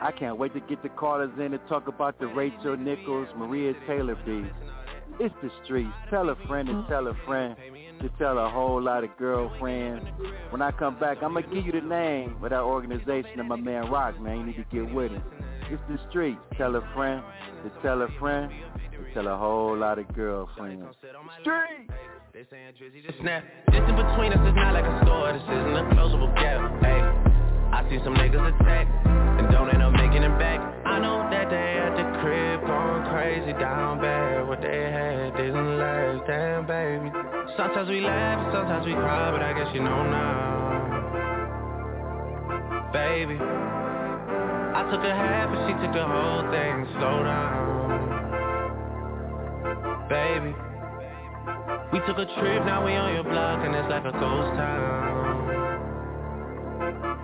[0.00, 3.74] I can't wait to get the callers in to talk about the Rachel Nichols, Maria
[3.86, 4.46] Taylor beef.
[5.18, 5.90] It's the streets.
[6.08, 7.56] Tell a friend and tell a friend
[8.00, 10.06] to tell a whole lot of girlfriends.
[10.50, 13.56] When I come back, I'm gonna give you the name of that organization of my
[13.56, 14.38] man Rock, man.
[14.38, 15.22] You need to get with it.
[15.70, 16.40] It's the streets.
[16.58, 17.22] Tell a friend
[17.62, 18.50] to tell a friend
[18.90, 20.96] to tell a whole lot of girlfriends.
[21.42, 21.86] Street.
[22.34, 23.44] They saying Drizzy just snap.
[23.70, 25.32] Distance between us is not like a store.
[25.32, 26.58] This isn't a closable gap.
[26.82, 26.98] Hey,
[27.70, 28.88] I see some niggas attack
[29.38, 30.58] and don't end up making it back.
[30.84, 34.48] I know that they at the crib going crazy down bad.
[34.48, 37.14] What they had didn't last, damn baby.
[37.56, 40.90] Sometimes we laugh, sometimes we cry, but I guess you know now,
[42.92, 43.38] baby.
[44.90, 46.86] Took a half and she took the whole thing.
[46.98, 48.48] Slow down,
[50.08, 50.54] baby.
[51.92, 55.50] We took a trip, now we on your block and it's like a ghost town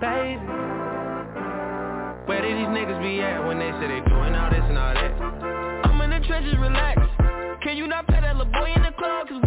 [0.01, 0.43] Baby
[2.27, 4.93] Where did these niggas be at when they say they doing all this and all
[4.93, 5.11] that?
[5.87, 6.99] I'm in the trenches, relax
[7.63, 9.46] Can you not pet that little boy in the club cause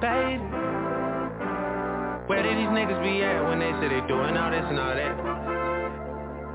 [0.00, 0.40] Baby.
[2.24, 4.96] Where did these niggas be at when they say they doing all this and all
[4.96, 5.12] that?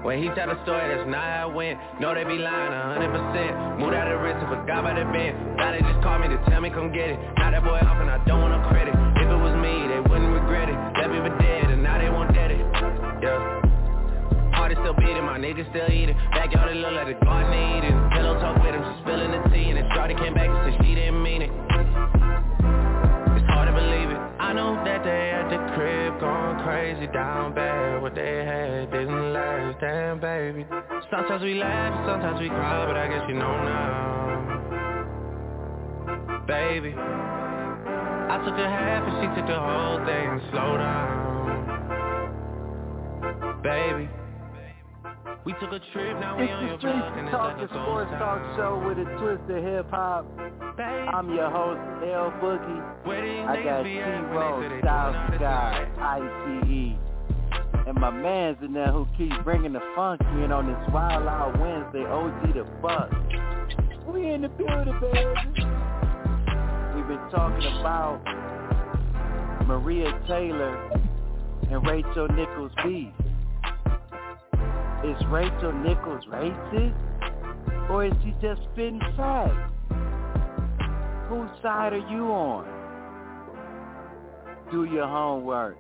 [0.02, 1.78] When he tell the story, that's not how it went.
[2.02, 3.78] No, they be lying a hundred percent.
[3.78, 5.38] Moved out of wrist and forgot about the bed.
[5.62, 7.20] Now they just call me to tell me come get it.
[7.38, 8.98] Now that boy off and I don't want no credit.
[8.98, 10.78] If it was me, they wouldn't regret it.
[10.98, 12.62] Left me for dead and now they won't dead it.
[13.22, 14.58] Yeah.
[14.58, 16.18] Heart is still beating, my niggas still eating.
[16.34, 17.94] Backyard it look like the garden eating.
[18.10, 20.82] Pillow talk with him, she spilling the tea and then Shorty came back and said
[20.82, 21.65] she didn't mean it.
[24.56, 28.02] Know that they at the crib going crazy down bad.
[28.02, 30.66] What they had didn't last, damn baby.
[31.12, 34.16] Sometimes we laugh, sometimes we cry, but I guess you know now.
[36.48, 40.40] Baby, I took a half and she took the whole thing.
[40.52, 41.66] Slow down,
[43.62, 44.10] baby.
[45.46, 47.68] We took a trip, now we It's on the your block and it's like a
[47.70, 48.42] Sports Talk.
[48.58, 50.26] Show with a twist of hip hop.
[50.80, 52.82] I'm your host, L Boogie.
[53.46, 56.98] I got niggas be at T-Roll, South Sky, ICE.
[57.86, 61.60] And my man's in there who keeps bringing the funk in on this Wild Out
[61.60, 63.12] Wednesday, OG the Buck.
[64.12, 65.62] We in the building, baby.
[66.96, 68.20] We've been talking about
[69.68, 70.90] Maria Taylor
[71.70, 73.14] and Rachel Nichols beef.
[75.06, 76.96] Is Rachel Nichols racist?
[77.92, 79.72] Or is she just spitting facts?
[81.30, 82.66] Whose side are you on?
[84.72, 85.78] Do your homework.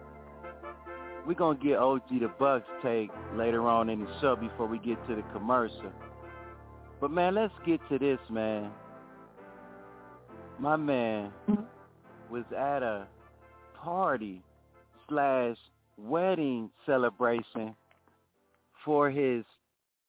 [1.25, 4.77] We're going to get OG the Bucks take later on in the show before we
[4.77, 5.91] get to the commercial.
[7.01, 8.69] But man, let's get to this, man.
[10.59, 11.31] My man
[12.29, 13.07] was at a
[13.73, 14.43] party
[15.09, 15.57] slash
[15.97, 17.75] wedding celebration
[18.85, 19.43] for his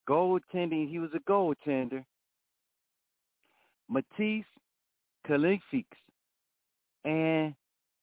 [0.07, 0.89] goaltending.
[0.89, 2.05] He was a goaltender.
[3.91, 4.45] Matiss
[5.27, 5.85] Kalifix.
[7.03, 7.53] And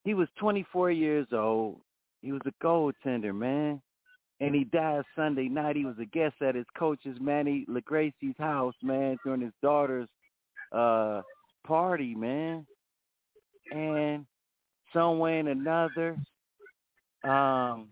[0.05, 1.81] he was 24 years old.
[2.21, 3.81] He was a goaltender, man.
[4.41, 5.77] And he died Sunday night.
[5.77, 10.09] He was a guest at his coach's Manny Legace's house, man, during his daughter's
[10.73, 11.23] uh
[11.67, 12.67] party, man.
[13.71, 14.27] And
[14.93, 16.17] some way and another,
[17.23, 17.89] um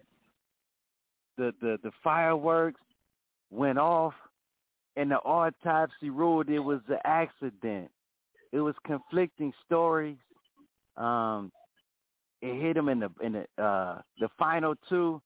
[1.37, 2.81] the the the fireworks
[3.51, 4.15] went off
[4.97, 7.91] and the autopsy ruled it was an accident.
[8.53, 10.19] It was conflicting stories.
[10.97, 11.51] Um,
[12.43, 15.23] it hit him in the in the uh, the final two,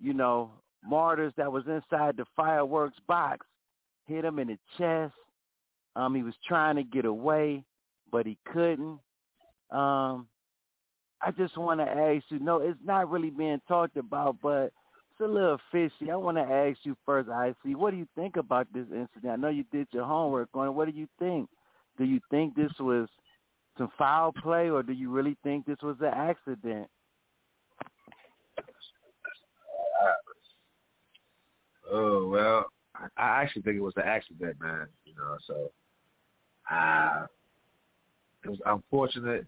[0.00, 0.50] you know,
[0.84, 3.46] mortars that was inside the fireworks box
[4.06, 5.14] hit him in the chest.
[5.94, 7.64] Um, he was trying to get away,
[8.10, 8.98] but he couldn't.
[9.70, 10.28] Um,
[11.22, 12.38] I just want to ask you.
[12.38, 14.72] No, it's not really being talked about, but
[15.18, 16.10] it's a little fishy.
[16.10, 17.78] I want to ask you first, IC.
[17.78, 19.32] What do you think about this incident?
[19.32, 20.70] I know you did your homework on it.
[20.70, 21.48] What do you think?
[21.96, 23.08] Do you think this was
[23.78, 26.88] some foul play, or do you really think this was an accident?
[31.90, 32.66] Oh well,
[33.16, 34.86] I, actually think it was an accident, man.
[35.04, 35.70] You know, so
[36.70, 37.26] uh,
[38.44, 39.46] it was unfortunate.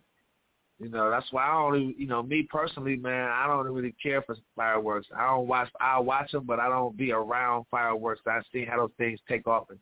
[0.78, 1.98] You know, that's why I don't.
[1.98, 5.08] You know, me personally, man, I don't really care for fireworks.
[5.16, 5.68] I don't watch.
[5.80, 8.20] I watch them, but I don't be around fireworks.
[8.26, 9.78] I see how those things take off and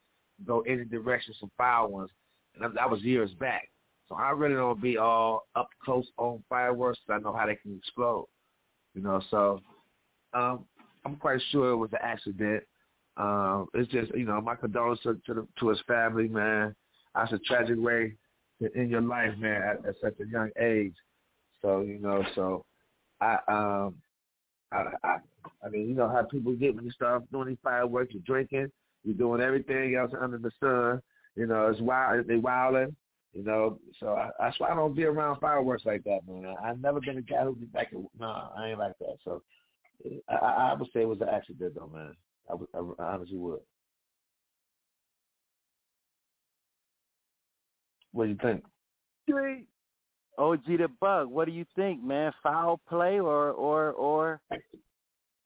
[0.47, 1.34] go any direction.
[1.38, 2.11] Some foul ones,
[2.55, 3.68] and that, was years back.
[4.09, 7.01] So I really don't be all up close on fireworks.
[7.11, 8.26] I know how they can explode.
[8.94, 9.61] You know, so
[10.32, 10.64] um,
[11.05, 12.64] I'm quite sure it was an accident.
[13.18, 16.74] Um, it's just you know my condolences to the, to his family, man.
[17.14, 18.14] That's a tragic way
[18.74, 20.94] end your life, man, at, at such a young age.
[21.62, 22.64] So you know, so
[23.20, 23.94] I um
[24.72, 25.16] I, I
[25.64, 28.70] I mean you know how people get when you start doing these fireworks, you're drinking,
[29.04, 31.00] you're doing everything else under the sun.
[31.36, 32.26] You know, it's wild.
[32.26, 32.96] They wilding.
[33.32, 36.54] You know, so I, that's why I don't be around fireworks like that, man.
[36.64, 39.18] I've never been a guy who be like, no, I ain't like that.
[39.24, 39.42] So
[40.26, 42.14] I, I would say it was an accident, though, man.
[42.48, 42.54] I,
[43.02, 43.61] I honestly would.
[48.16, 48.64] What do you think?
[50.38, 52.32] OG the Buck, what do you think, man?
[52.42, 54.40] Foul play or or or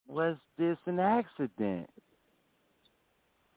[0.06, 1.90] was this an accident?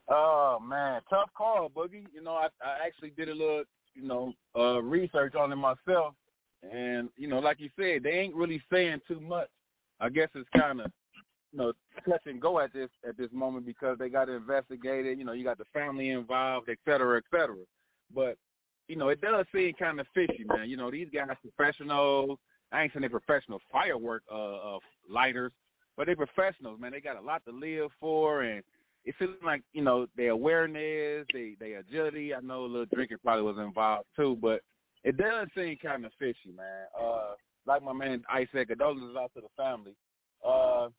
[0.09, 2.07] Oh man, tough call, Boogie.
[2.11, 6.15] You know, I I actually did a little, you know, uh research on it myself.
[6.71, 9.49] and you know, like you said, they ain't really saying too much.
[9.99, 10.91] I guess it's kind of
[11.51, 11.73] you know
[12.09, 15.19] touch and go at this at this moment because they got investigated.
[15.19, 17.63] You know, you got the family involved, et cetera, et cetera.
[18.13, 18.37] But
[18.87, 20.69] you know, it does seem kind of fishy, man.
[20.69, 22.37] You know, these guys professionals.
[22.71, 24.79] I ain't saying they professional firework uh, uh
[25.09, 25.51] lighters,
[25.95, 26.91] but they professionals, man.
[26.91, 28.63] They got a lot to live for, and
[29.05, 32.33] it feels like you know their awareness, they their agility.
[32.33, 34.61] I know a little drinking probably was involved too, but
[35.03, 36.87] it does seem kind of fishy, man.
[36.99, 37.33] Uh,
[37.65, 38.23] like my man
[38.53, 39.95] said, condolences out to the family.
[40.45, 40.89] Uh,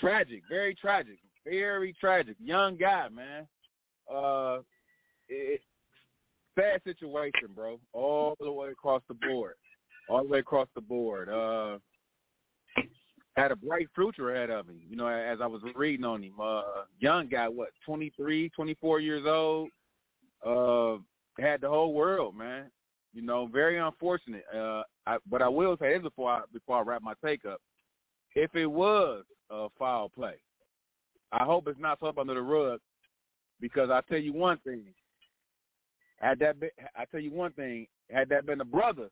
[0.00, 2.36] tragic, very tragic, very tragic.
[2.42, 3.46] Young guy, man.
[4.12, 4.58] Uh,
[5.28, 5.60] it,
[6.58, 7.78] sad situation, bro.
[7.92, 9.54] All the way across the board,
[10.08, 11.28] all the way across the board.
[11.28, 11.78] Uh,
[13.36, 14.80] had a bright future ahead of him.
[14.88, 16.62] You know, as I was reading on him, uh,
[17.00, 19.70] young guy, what, twenty three, twenty four years old.
[20.46, 20.98] Uh,
[21.40, 22.70] had the whole world, man.
[23.12, 24.44] You know, very unfortunate.
[24.54, 27.60] Uh, I, but I will say this before I before I wrap my take up.
[28.34, 30.34] If it was a foul play,
[31.32, 32.80] I hope it's not swept under the rug,
[33.60, 34.84] because I tell you one thing.
[36.20, 37.86] Had that been, I tell you one thing.
[38.10, 39.08] Had that been a brother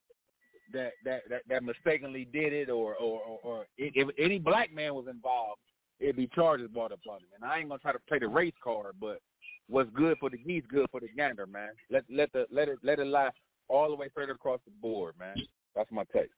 [0.72, 4.94] that that that, that mistakenly did it, or or or, or if any black man
[4.94, 5.60] was involved,
[6.00, 7.28] it'd be charges brought up on him.
[7.34, 9.20] And I ain't gonna try to play the race card, but
[9.68, 11.70] what's good for the geese, good for the gander, man.
[11.90, 13.30] Let let the let it let it lie
[13.68, 15.36] all the way straight across the board, man.
[15.74, 16.30] That's my take.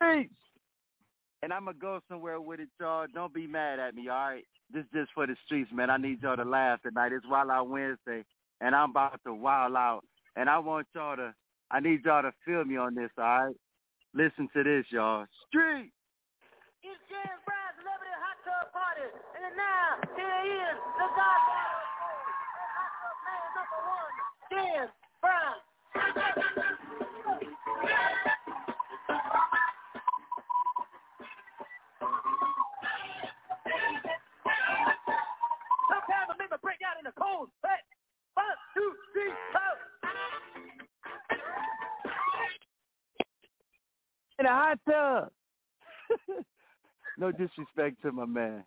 [0.00, 0.28] Hey,
[1.42, 3.06] and I'm gonna go somewhere with it, y'all.
[3.12, 4.44] Don't be mad at me, all right?
[4.72, 5.90] This is just for the streets, man.
[5.90, 7.12] I need y'all to laugh tonight.
[7.12, 8.24] It's Wild Out Wednesday,
[8.60, 10.02] and I'm about to wild out.
[10.36, 11.34] And I want y'all to,
[11.70, 13.56] I need y'all to feel me on this, all right?
[14.14, 15.26] Listen to this, y'all.
[15.48, 15.92] Street.
[16.82, 19.04] It's James Brown Celebrity Hot Tub Party,
[19.36, 21.76] and now here is the Godfather
[22.56, 24.14] of Hot Tub Man number one,
[24.48, 25.60] James Brown.
[35.90, 37.89] Sometimes I make break out in the cold sweat.
[38.74, 39.60] One, two, three, four.
[44.38, 45.30] In a hot tub.
[47.18, 48.64] no disrespect to my man.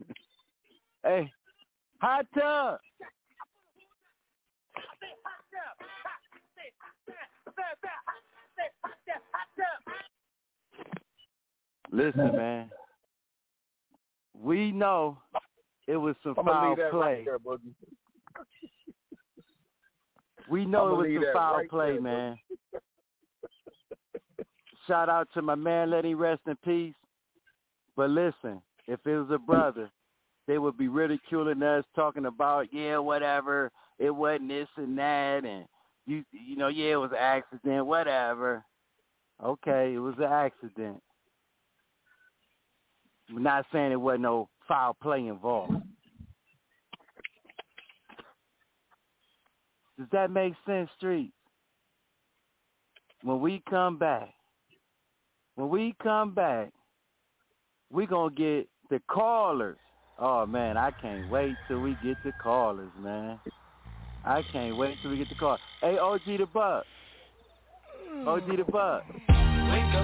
[1.04, 1.32] hey,
[2.00, 2.78] hot tub.
[11.90, 12.70] Listen, man.
[14.34, 15.18] We know
[15.86, 16.90] it was some I'm foul play.
[16.92, 17.72] right there, Boogie.
[20.50, 22.38] We know it was some foul right play, there, man.
[24.86, 26.94] Shout out to my man, let him rest in peace.
[27.96, 29.90] But listen, if it was a brother,
[30.46, 35.66] they would be ridiculing us, talking about, yeah, whatever, it wasn't this and that, and
[36.06, 38.64] you, you know, yeah, it was an accident, whatever.
[39.44, 41.02] Okay, it was an accident.
[43.30, 45.77] We're not saying it wasn't no foul play involved.
[49.98, 51.32] Does that make sense, Street?
[53.24, 54.32] When we come back,
[55.56, 56.70] when we come back,
[57.90, 59.76] we going to get the callers.
[60.20, 63.40] Oh, man, I can't wait till we get the callers, man.
[64.24, 65.58] I can't wait till we get the call.
[65.80, 66.84] Hey, OG the Buck.
[68.24, 69.02] OG the Buck.
[69.26, 69.98] Hey,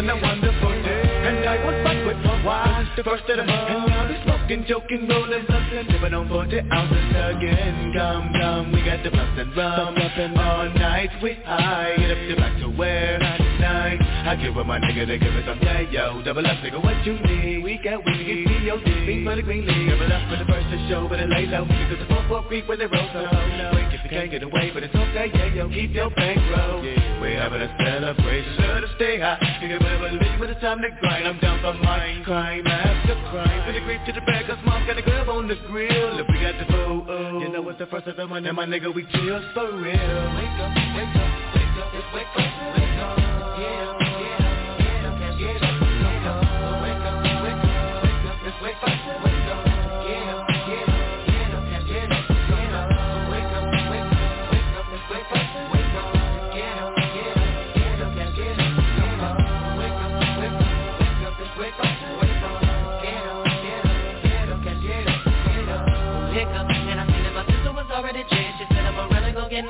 [0.00, 1.02] having a wonderful day.
[1.28, 3.68] And I was back with my wife, the first of the month.
[3.68, 7.92] And now we smoking, joking, rolling, bustin', living on 40 ounces again.
[7.92, 9.94] Come, come, we got the bus and rum.
[10.38, 13.18] All night we high, get up to back to where?
[13.60, 14.00] Night.
[14.00, 16.22] I give up my nigga to give it some yeah, yo.
[16.22, 17.62] Double up, nigga, what you need?
[17.62, 19.06] We got weed, P.O.D.
[19.06, 19.90] Beat for the green league.
[19.90, 21.64] Double up for the first to show, but it lay low.
[21.64, 24.94] Because the 4-4 creep when they roll so oh, low can't get away, but it's
[24.94, 26.84] okay, yeah, yo, keep your bankroll.
[26.84, 27.20] Yeah.
[27.20, 29.38] We're having a celebration, love to stay high.
[29.62, 31.28] You can never leave little bit time to grind.
[31.28, 33.62] I'm down for mine, crime after crime.
[33.66, 36.18] Put the grief to the bag, cause mom got a grub on the grill.
[36.18, 37.38] If we got the foe, oh.
[37.38, 39.94] you know it's the first of the month, and my nigga, we chill for real.
[39.94, 43.18] Wake up, wake up, wake up, wake up, wake up.
[43.62, 43.94] Yeah.
[44.00, 44.26] Wake
[46.26, 46.42] up,
[46.82, 49.29] wake up, wake up, wake up, wake up.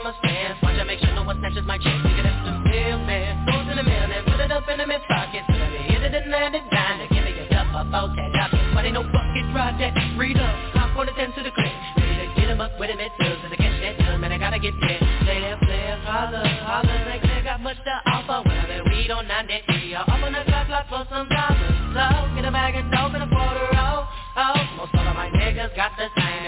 [0.03, 0.57] my stance.
[0.63, 2.01] Watch I make sure no one snatches my chance.
[2.05, 5.45] Nigga, that's the mailman Go in the mailman, put it up in the mid pocket.
[5.47, 8.33] Till the end of the night at nine To give me a dump about that
[8.33, 10.55] docket But ain't no bucket, drive that, read up.
[10.77, 11.73] Hop on the 10 to the crib.
[12.01, 14.33] Need to get him up with him at two and I catch that done, man,
[14.33, 18.47] I gotta get there Player, player, holler, holler Like they got much to offer.
[18.47, 21.29] Well, I've been weed on 9 that three Up on the clock, clock for some
[21.29, 21.77] dollars.
[21.93, 25.29] So, get a bag of dope and a quarter out Oh, most all of my
[25.29, 26.40] niggas got the same.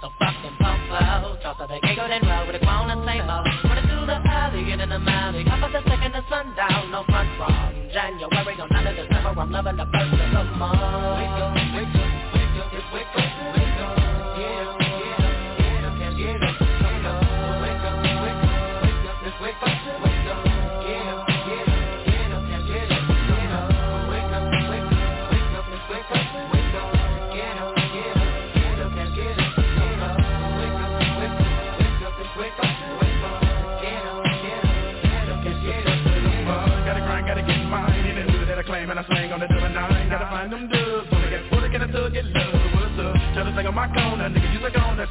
[0.00, 3.28] So fucking pump pofos Toss up the giggle and roll with a grown and same
[3.28, 5.44] old Running through the alley and in the alley.
[5.44, 9.50] Half of the second to sundown, no front from January, no none of December I'm
[9.52, 11.47] loving the first of the month.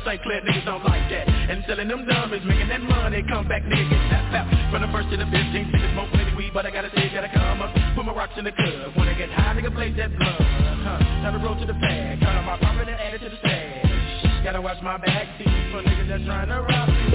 [0.08, 0.24] St.
[0.24, 0.40] Clair.
[0.40, 1.28] Niggas don't like that.
[1.28, 3.20] And selling them dummies, making that money.
[3.28, 4.48] Come back, nigga, get tapped out.
[4.72, 7.28] From the first to the 15th, niggas smoke plenty weed, but I gotta say, gotta
[7.28, 7.76] come up.
[7.92, 8.96] Put my rocks in the club.
[8.96, 10.40] Wanna get high, nigga, play that blood.
[10.40, 11.28] Huh.
[11.28, 12.24] Now the road to the bag.
[12.24, 14.48] Cut on my profit and add it to the stash.
[14.48, 17.12] Gotta watch my back teeth for niggas that's trying to rob me.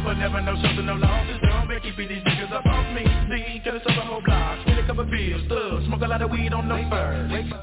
[0.00, 1.44] But never know something, no losses.
[1.44, 3.04] Don't make keeping these niggas up off me.
[3.04, 4.64] See, could've sold a whole block.
[4.64, 5.84] Spend a couple bills, thugs.
[5.92, 7.59] Smoke a lot of weed on no fur.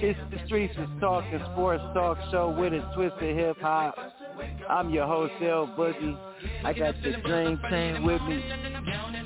[0.00, 3.96] It's the Streets is Talking Sports Talk Show with a twist of hip hop.
[4.70, 6.16] I'm your host, L Boogie.
[6.62, 8.40] I got the Dream Team with me.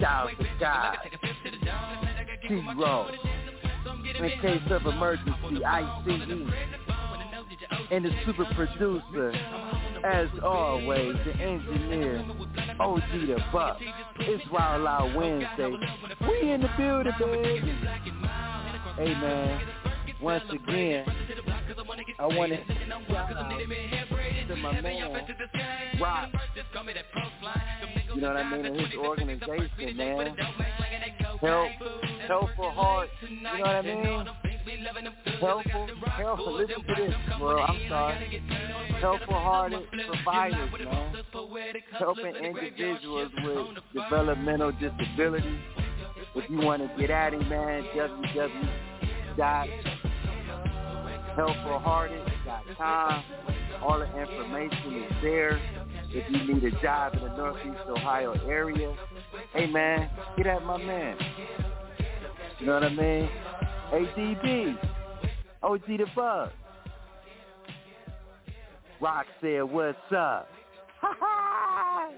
[0.00, 0.96] Shout out to God.
[2.48, 3.08] T-Roll.
[4.18, 6.48] In case of emergency, ICE.
[7.90, 9.30] And the super producer,
[10.06, 12.24] as always, the engineer,
[12.80, 13.76] OG the Buck.
[14.20, 15.76] It's Wild Out Wednesday.
[16.22, 17.78] We in the building, baby.
[18.96, 19.60] Hey, man.
[20.22, 21.04] Once again,
[22.20, 22.58] I want to
[24.56, 25.26] my man,
[26.00, 26.30] Rock.
[28.14, 28.66] You know what I mean?
[28.66, 30.36] And his organization, man.
[31.40, 31.68] Help,
[32.28, 33.08] helpful heart.
[33.28, 34.26] You know what I mean?
[35.40, 36.52] Helpful, helpful.
[36.54, 37.62] Listen to this, bro.
[37.62, 38.42] I'm sorry.
[39.00, 41.14] Helpful hearted providers, man.
[41.98, 45.58] Helping individuals with developmental disabilities.
[46.36, 50.11] If you want to get at him, man, www
[51.36, 53.24] helpfulhearted.com.
[53.82, 55.60] All the information is there.
[56.10, 58.94] If you need a job in the Northeast Ohio area,
[59.54, 61.16] hey man, get at my man.
[62.58, 63.30] You know what I mean?
[63.92, 64.78] ADB,
[65.62, 66.52] OG the Buck.
[69.00, 70.48] Rock said, what's up?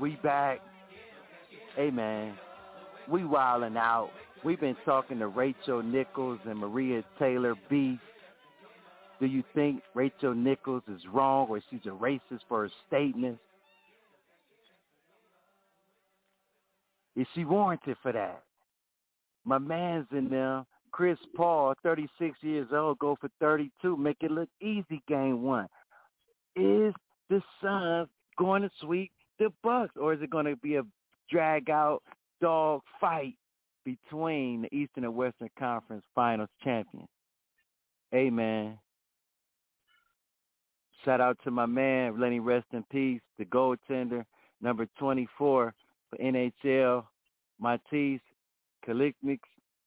[0.00, 0.60] we back.
[1.76, 2.36] Hey man,
[3.08, 4.10] we wildin' out.
[4.44, 7.98] We've been talking to Rachel Nichols and Maria Taylor Beef.
[9.20, 13.40] Do you think Rachel Nichols is wrong or she's a racist for her statements?
[17.16, 18.44] Is she warranted for that?
[19.44, 20.64] My man's in there.
[20.92, 23.96] Chris Paul, 36 years old, go for 32.
[23.96, 25.66] Make it look easy game one.
[26.54, 26.94] Is
[27.28, 28.08] the Suns
[28.38, 30.82] going to sweep the Bucks or is it going to be a
[31.28, 32.02] drag out
[32.40, 33.34] dog fight
[33.88, 37.08] between the Eastern and Western Conference Finals champions.
[38.14, 38.78] Amen.
[41.04, 44.24] Shout out to my man, letting rest in peace, the goaltender,
[44.60, 45.72] number 24
[46.10, 47.04] for NHL,
[47.62, 48.20] Matiss
[48.86, 49.40] Kaliknik.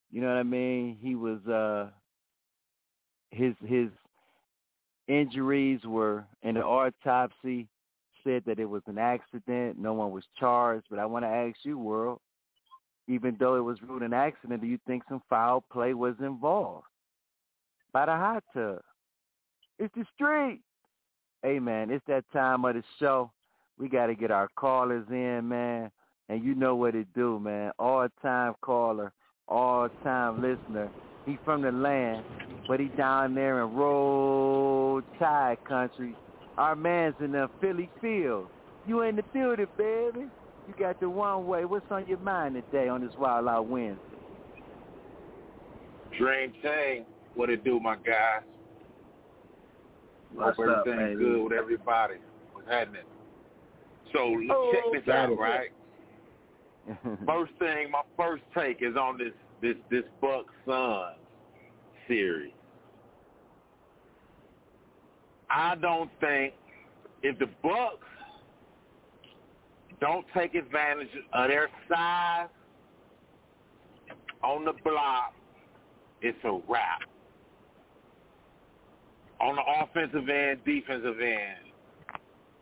[0.10, 0.98] You know what I mean?
[1.00, 1.90] He was uh
[3.30, 3.90] his his
[5.08, 7.68] injuries were in the autopsy
[8.24, 9.78] said that it was an accident.
[9.78, 10.88] No one was charged.
[10.90, 12.20] But I want to ask you, World,
[13.12, 16.86] even though it was ruled an accident, do you think some foul play was involved
[17.92, 18.80] by the hot tub?
[19.80, 20.62] It's the street.
[21.44, 23.32] Hey, man, it's that time of the show.
[23.78, 25.92] We got to get our callers in, man.
[26.30, 27.72] And you know what it do, man.
[27.80, 29.12] All-time caller,
[29.48, 30.90] all-time listener.
[31.26, 32.24] He from the land,
[32.68, 36.16] but he down there in Roll Tide country.
[36.58, 38.48] Our man's in the Philly field.
[38.88, 40.28] You in the building, baby.
[40.68, 41.66] You got the one way.
[41.66, 44.00] What's on your mind today on this Wild Out Wednesday?
[46.18, 47.06] Dream Team,
[47.36, 48.44] what it do, my guys?
[50.34, 51.30] What's Hope up, everything's baby?
[51.30, 52.16] good with everybody.
[52.54, 53.02] What's happening?
[54.14, 55.40] So let's Oh, check this out, it.
[55.40, 55.70] right?
[57.26, 61.16] First thing, my first take is on this this this Buck Suns
[62.08, 62.52] series.
[65.50, 66.54] I don't think
[67.24, 68.08] if the Bucks
[70.02, 72.50] don't take advantage of their size
[74.44, 75.34] on the block,
[76.22, 77.02] it's a wrap.
[79.40, 81.72] On the offensive end, defensive end.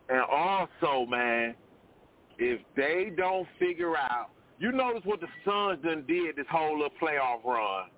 [0.08, 1.54] And also, man,
[2.38, 4.28] if they don't figure out,
[4.58, 7.88] you notice what the Suns done did this whole little playoff run.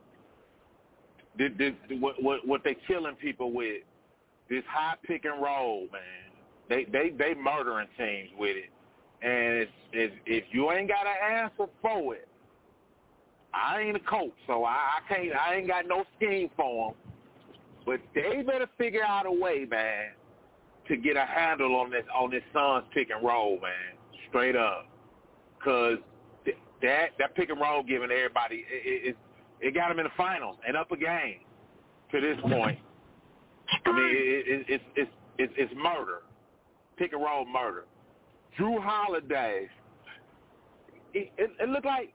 [2.01, 3.83] What, what, what they killing people with.
[4.49, 6.33] This high pick and roll, man.
[6.69, 8.71] They they they murdering teams with it,
[9.23, 12.29] and it's, it's, if you ain't got an answer for it,
[13.55, 15.33] I ain't a coach, so I, I can't.
[15.37, 16.97] I ain't got no scheme for them.
[17.85, 20.11] But they better figure out a way, man,
[20.89, 23.97] to get a handle on this on this Suns pick and roll, man.
[24.29, 24.87] Straight up,
[25.59, 25.99] because
[26.45, 29.17] th- that that pick and roll giving everybody it, it,
[29.61, 31.41] it got them in the finals and up a game
[32.11, 32.79] to this point.
[33.85, 36.23] I mean, it, it, it's it's it's it's murder,
[36.97, 37.85] pick and roll murder.
[38.59, 39.69] Jrue Holiday,
[41.15, 42.13] it, it, it looked like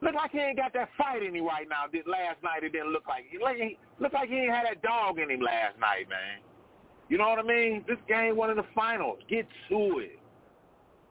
[0.00, 1.86] looked like he ain't got that fight in him right now.
[1.90, 5.18] Did last night it didn't look like he looked like he ain't had that dog
[5.18, 6.44] in him last night, man.
[7.08, 7.84] You know what I mean?
[7.86, 9.18] This game one in the finals.
[9.28, 10.18] Get to it.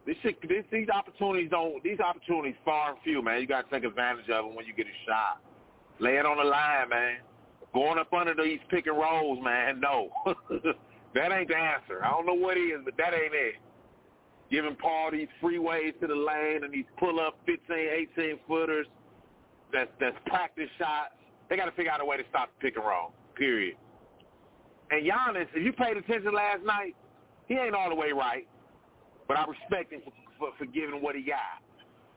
[0.06, 1.82] This shit, this, these opportunities don't.
[1.84, 3.40] These opportunities far and few, man.
[3.40, 5.42] You got to take advantage of them when you get a shot.
[6.00, 7.18] Lay it on the line, man.
[7.74, 9.80] Going up under these pick and rolls, man.
[9.80, 12.04] No, that ain't the answer.
[12.04, 13.56] I don't know what is, but that ain't it.
[14.54, 17.74] Giving Paul these freeways to the lane and these pull up 15,
[18.16, 18.86] 18 footers.
[19.74, 21.18] That's that's practice shots.
[21.50, 23.14] They got to figure out a way to stop the pick and roll.
[23.34, 23.76] Period.
[24.92, 26.96] And Giannis, if you paid attention last night,
[27.48, 28.48] he ain't all the way right,
[29.28, 31.66] but I respect him for, for, for giving what he got.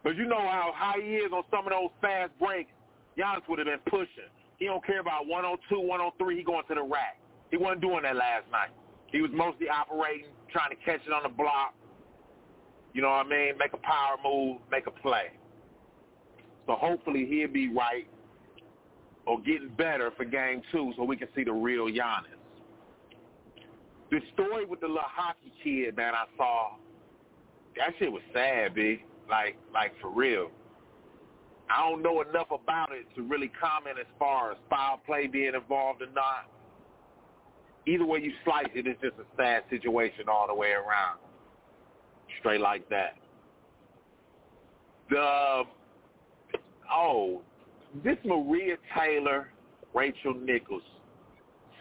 [0.05, 2.70] But you know how high he is on some of those fast breaks.
[3.16, 4.28] Giannis would have been pushing.
[4.59, 6.37] He don't care about 102, 103.
[6.37, 7.16] He going to the rack.
[7.51, 8.76] He wasn't doing that last night.
[9.09, 11.72] He was mostly operating, trying to catch it on the block.
[12.97, 13.59] You know what I mean?
[13.59, 15.26] Make a power move, make a play.
[16.66, 18.09] So hopefully he'll be right
[19.26, 22.40] or getting better for game two so we can see the real Giannis.
[24.11, 26.76] The story with the little hockey kid that I saw,
[27.76, 29.05] that shit was sad, B.
[29.28, 30.51] Like, like for real.
[31.68, 35.53] I don't know enough about it to really comment as far as foul play being
[35.55, 36.49] involved or not.
[37.86, 41.18] Either way you slice it, it's just a sad situation all the way around.
[42.41, 43.16] Straight like that.
[45.11, 45.62] The
[46.93, 47.43] oh,
[48.05, 49.49] this Maria Taylor,
[49.95, 50.82] Rachel Nichols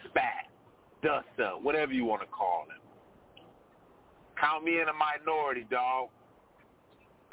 [0.04, 0.48] spat,
[1.02, 2.80] dust up, whatever you want to call it.
[4.40, 6.08] Count me in a minority, dog.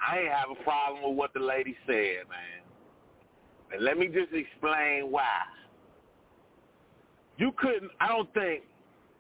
[0.06, 2.64] I ain't have a problem with what the lady said, man.
[3.74, 5.28] And let me just explain why.
[7.38, 8.64] You couldn't, I don't think.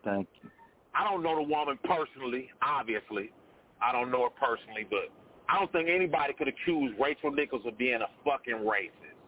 [0.03, 0.49] Thank you.
[0.95, 3.31] I don't know the woman personally, obviously.
[3.83, 5.11] I don't know her personally, but
[5.49, 9.19] I don't think anybody could accuse Rachel Nichols of being a fucking racist.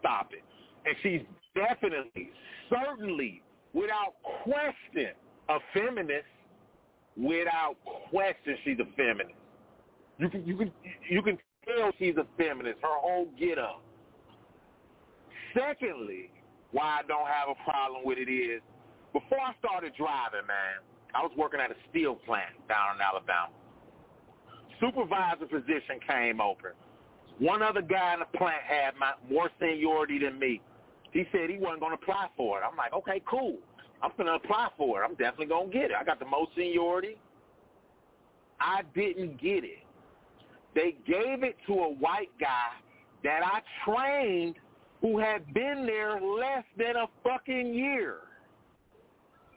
[0.00, 0.42] Stop it.
[0.84, 1.20] And she's
[1.54, 2.30] definitely,
[2.68, 4.14] certainly, without
[4.44, 5.14] question,
[5.48, 6.26] a feminist.
[7.16, 7.74] Without
[8.10, 9.34] question, she's a feminist.
[10.18, 10.70] You can you can
[11.10, 12.78] you can tell she's a feminist.
[12.80, 13.82] Her whole get up.
[15.54, 16.30] Secondly,
[16.70, 18.62] why I don't have a problem with it is
[19.12, 23.50] before I started driving, man, I was working at a steel plant down in Alabama.
[24.80, 26.70] Supervisor position came open.
[27.38, 30.60] One other guy in the plant had my, more seniority than me.
[31.12, 32.62] He said he wasn't going to apply for it.
[32.68, 33.58] I'm like, okay, cool.
[34.02, 35.04] I'm going to apply for it.
[35.06, 35.96] I'm definitely going to get it.
[35.98, 37.16] I got the most seniority.
[38.60, 39.82] I didn't get it.
[40.74, 42.70] They gave it to a white guy
[43.24, 44.56] that I trained
[45.00, 48.18] who had been there less than a fucking year.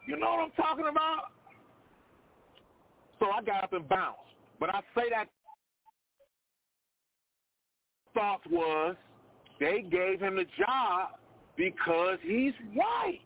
[0.08, 1.32] You know what I'm talking about?
[3.20, 4.31] So I got up and bounced.
[4.62, 5.26] But I say that
[8.14, 8.96] thought was
[9.60, 11.10] they gave him the job
[11.58, 13.22] because he's white.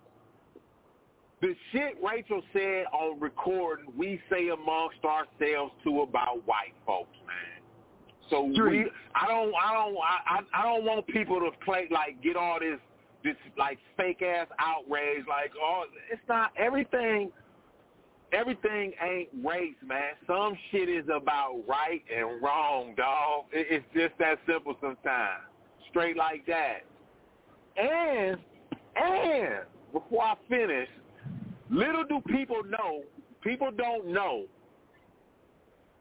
[1.41, 7.61] The shit Rachel said on recording, we say amongst ourselves too about white folks, man.
[8.29, 12.37] So we, I don't, I don't, I, I don't want people to play like get
[12.37, 12.79] all this,
[13.25, 15.25] this like fake ass outrage.
[15.27, 17.31] Like, oh, it's not everything.
[18.35, 20.13] Everything ain't race, man.
[20.27, 23.45] Some shit is about right and wrong, dog.
[23.53, 25.43] It's just that simple sometimes.
[25.89, 26.79] Straight like that.
[27.77, 28.37] And,
[28.95, 30.89] and before I finish,
[31.69, 33.03] little do people know,
[33.41, 34.45] people don't know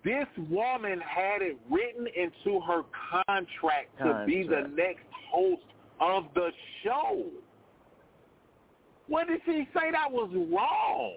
[0.05, 2.83] this woman had it written into her
[3.25, 4.27] contract to Contract.
[4.27, 5.63] be the next host
[5.99, 6.51] of the
[6.83, 7.25] show.
[9.09, 11.15] What did she say that was wrong?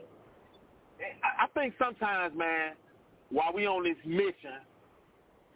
[1.40, 2.74] I think sometimes, man,
[3.30, 4.62] while we on this mission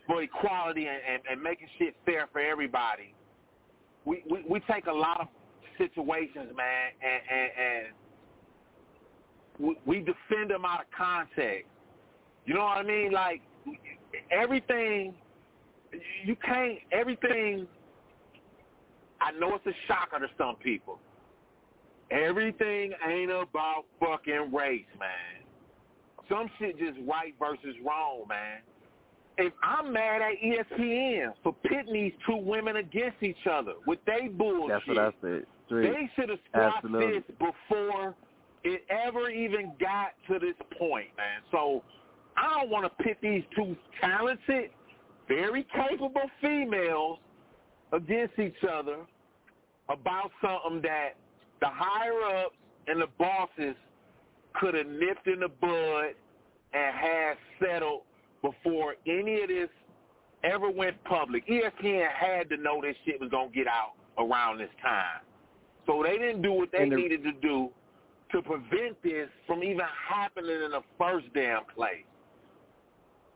[0.07, 3.13] for equality and, and, and making shit fair for everybody,
[4.05, 5.27] we, we, we take a lot of
[5.77, 7.93] situations, man, and, and, and
[9.59, 11.67] we, we defend them out of context.
[12.45, 13.11] You know what I mean?
[13.11, 13.41] Like
[14.31, 15.13] everything,
[16.25, 16.79] you can't.
[16.91, 17.67] Everything.
[19.19, 20.99] I know it's a shocker to some people.
[22.11, 25.45] Everything ain't about fucking race, man.
[26.29, 28.59] some shit just right versus wrong, man.
[29.37, 34.27] If I'm mad at ESPN for pitting these two women against each other with they
[34.27, 35.45] bullshit, That's what I said.
[35.65, 35.91] Straight.
[35.93, 37.19] they should have stopped Absolutely.
[37.19, 38.15] this before
[38.63, 41.41] it ever even got to this point, man.
[41.49, 41.81] So
[42.35, 44.71] I don't want to pit these two talented,
[45.27, 47.19] very capable females
[47.93, 48.97] against each other
[49.89, 51.11] about something that
[51.61, 52.55] the higher ups
[52.87, 53.75] and the bosses
[54.53, 56.13] could have nipped in the bud
[56.73, 58.01] and had settled
[58.41, 59.69] before any of this
[60.43, 61.47] ever went public.
[61.47, 65.21] ESPN had to know this shit was gonna get out around this time.
[65.85, 67.71] So they didn't do what they the- needed to do
[68.31, 72.05] to prevent this from even happening in the first damn place.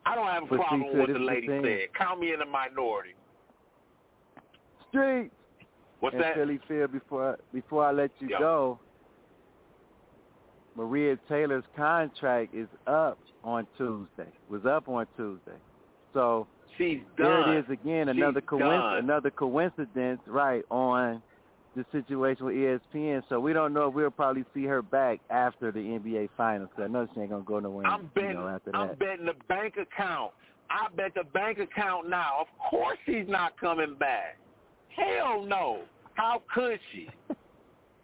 [0.06, 1.94] I don't have a problem with what the is the lady said.
[1.94, 3.14] Count me in the minority.
[4.90, 5.32] Street.
[6.06, 6.36] What's and that?
[6.36, 8.38] Philly Phil, before I, before I let you Yo.
[8.40, 8.80] go,
[10.76, 14.32] Maria Taylor's contract is up on Tuesday.
[14.48, 15.58] Was up on Tuesday.
[16.14, 16.48] So
[16.78, 17.56] She's there done.
[17.56, 21.24] it is again, another coincidence, another coincidence, right, on
[21.76, 23.24] the situation with ESPN.
[23.28, 26.70] So we don't know if we'll probably see her back after the NBA Finals.
[26.76, 27.88] 'cause I know she ain't gonna go nowhere.
[27.88, 28.34] I'm you betting.
[28.34, 30.34] know, after I'm betting the bank account.
[30.70, 32.38] I bet the bank account now.
[32.42, 34.38] Of course she's not coming back.
[34.90, 35.82] Hell no.
[36.16, 37.10] How could she?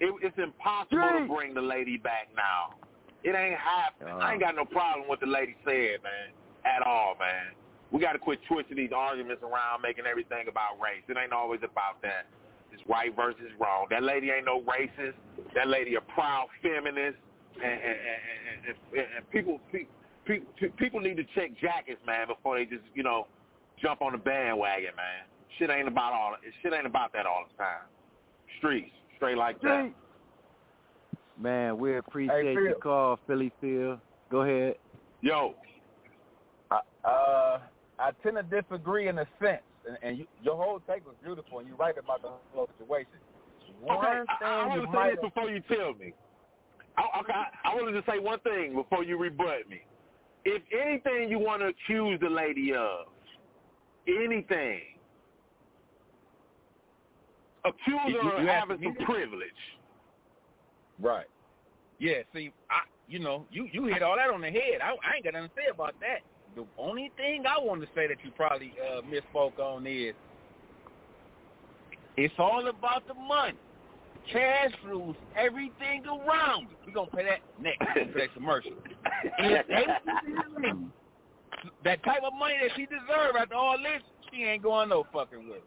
[0.01, 2.74] It, it's impossible to bring the lady back now.
[3.22, 4.18] It ain't happening.
[4.18, 6.34] I ain't got no problem with the lady said, man,
[6.66, 7.53] at all, man.
[7.91, 11.05] We got to quit twisting these arguments around, making everything about race.
[11.07, 12.26] It ain't always about that.
[12.74, 13.86] It's right versus wrong.
[13.91, 15.14] That lady ain't no racist.
[15.53, 17.22] That lady a proud feminist,
[17.62, 18.22] and and and,
[18.66, 19.93] and, and, and people, people
[20.78, 23.28] people need to check jackets, man, before they just you know
[23.82, 25.30] jump on the bandwagon, man.
[25.59, 26.36] Shit ain't about all.
[26.64, 27.86] Shit ain't about that all the time.
[28.58, 29.91] Streets, straight like that.
[31.39, 33.99] Man, we appreciate Hey, your call, Philly Phil.
[34.30, 34.76] Go ahead.
[35.22, 35.56] Yo,
[37.04, 37.60] Uh,
[37.97, 41.60] I tend to disagree in a sense, and, and you, your whole take was beautiful,
[41.60, 43.12] and you're right about the whole situation.
[43.82, 46.14] One okay, thing I, I want to say this before you tell me.
[46.97, 49.82] I, okay, I, I wanted to say one thing before you rebut me.
[50.45, 53.08] If anything you want to accuse the lady of,
[54.08, 54.82] anything,
[57.66, 59.78] accuse You- her you- of you have having some privilege.
[60.99, 61.28] Right.
[61.99, 62.24] Yeah.
[62.34, 64.82] See, I, you know, you you hit all that on the head.
[64.84, 66.20] I, I ain't got nothing to say about that.
[66.55, 70.14] The only thing I want to say that you probably uh, misspoke on is
[72.18, 73.57] it's all about the money.
[74.32, 76.68] Cash rules everything around.
[76.86, 78.74] We're gonna pay that next for that commercial.
[81.84, 84.01] That type of money that she deserves after all this,
[84.32, 85.62] she ain't going no fucking with.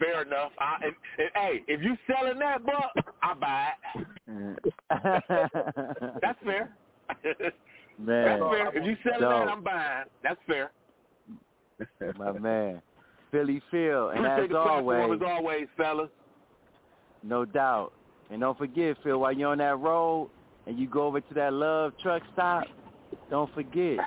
[0.00, 0.50] Fair enough.
[0.58, 4.06] I, if, if, hey, if you selling that buck, I buy it.
[4.28, 4.56] Mm.
[6.22, 6.74] That's fair.
[7.98, 8.68] Man, That's fair.
[8.78, 9.30] If you selling dope.
[9.30, 10.04] that, I'm buying.
[10.22, 10.70] That's fair.
[12.18, 12.80] my man.
[13.30, 16.10] Philly Phil, and Appreciate as always, as always, fellas.
[17.22, 17.92] no doubt.
[18.30, 20.30] And don't forget, Phil, while you're on that road
[20.66, 22.64] and you go over to that Love truck stop,
[23.28, 23.98] don't forget,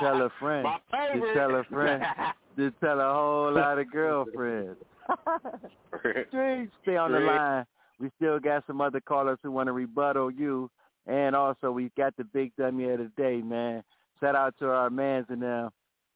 [0.00, 0.66] tell a friend.
[1.14, 2.02] Just tell a friend.
[2.58, 4.76] Just tell a whole lot of girlfriends.
[6.28, 7.64] Street, stay on the line.
[8.00, 10.70] We still got some other callers who want to rebuttal you.
[11.06, 13.82] And also, we got the big dummy of the day, man.
[14.20, 15.70] Shout out to our mans and them.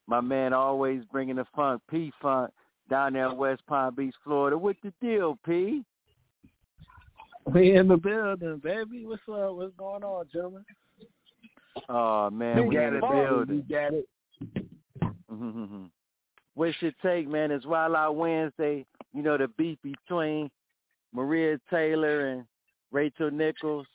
[0.06, 2.52] My man always bringing the funk, P Funk,
[2.88, 4.56] down there in West Palm Beach, Florida.
[4.56, 5.84] What the deal, P?
[7.46, 9.04] We in the building, baby.
[9.06, 9.54] What's up?
[9.54, 10.64] What's going on, gentlemen?
[11.88, 13.64] Oh, man, we in the building.
[13.68, 14.08] You got it.
[15.30, 15.84] Mm-hmm, mm-hmm.
[16.56, 17.50] What's your take, man?
[17.50, 18.86] It's Wild Out Wednesday.
[19.12, 20.50] You know the beef between
[21.12, 22.46] Maria Taylor and
[22.90, 23.86] Rachel Nichols,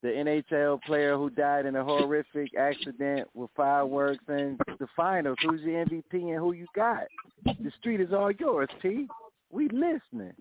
[0.00, 5.36] the NHL player who died in a horrific accident with fireworks, and the finals.
[5.42, 7.08] Who's your MVP and who you got?
[7.44, 9.08] The street is all yours, P.
[9.50, 10.34] We listening.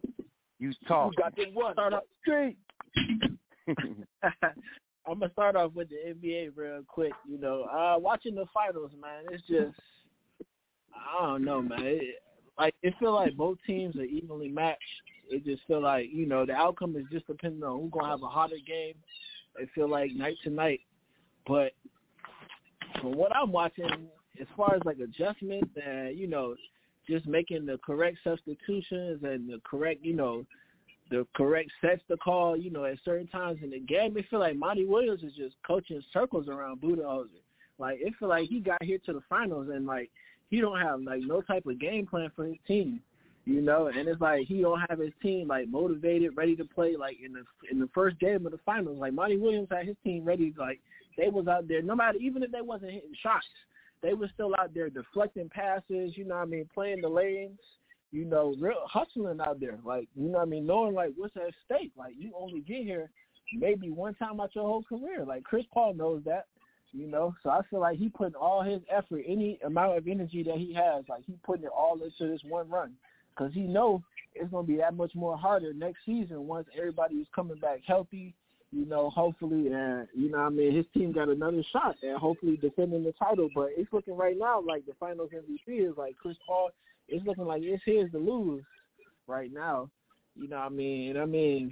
[0.59, 1.15] You talk.
[1.15, 1.73] got the one.
[1.73, 2.57] Start off street.
[5.07, 7.13] I'm gonna start off with the NBA real quick.
[7.27, 9.75] You know, uh, watching the finals, man, it's just
[10.95, 11.79] I don't know, man.
[11.81, 12.21] It,
[12.57, 14.79] like it feel like both teams are evenly matched.
[15.29, 18.21] It just feel like you know the outcome is just depending on who's gonna have
[18.21, 18.95] a hotter game.
[19.57, 20.81] It feel like night to night,
[21.47, 21.71] but
[23.01, 24.07] from what I'm watching,
[24.39, 26.55] as far as like adjustments and you know
[27.07, 30.45] just making the correct substitutions and the correct you know
[31.09, 34.39] the correct sets to call, you know, at certain times in the game, it feel
[34.39, 37.27] like Monty Williams is just coaching circles around Budenholzer.
[37.77, 40.09] Like it feel like he got here to the finals and like
[40.53, 43.01] he don't have like no type of game plan for his team,
[43.45, 46.95] you know, and it's like he don't have his team like motivated, ready to play.
[46.95, 49.95] Like in the in the first game of the finals, like Monty Williams had his
[50.03, 50.79] team ready, like
[51.17, 51.81] they was out there.
[51.81, 53.47] No matter even if they wasn't hitting shots,
[54.03, 56.15] they were still out there deflecting passes.
[56.15, 57.59] You know what I mean, playing the lanes.
[58.11, 59.79] You know, real hustling out there.
[59.83, 61.93] Like you know what I mean, knowing like what's at stake.
[61.97, 63.09] Like you only get here
[63.55, 65.25] maybe one time out your whole career.
[65.25, 66.45] Like Chris Paul knows that.
[66.95, 70.43] You know, so I feel like he putting all his effort, any amount of energy
[70.43, 72.93] that he has, like he putting it all into this one run,
[73.35, 74.03] because he know
[74.35, 78.35] it's gonna be that much more harder next season once everybody is coming back healthy.
[78.71, 82.57] You know, hopefully, and you know, I mean, his team got another shot and hopefully
[82.57, 83.49] defending the title.
[83.53, 86.71] But it's looking right now like the Finals MVP is like Chris Paul.
[87.07, 88.63] It's looking like it's his to lose
[89.27, 89.89] right now.
[90.35, 91.71] You know, what I mean, I mean,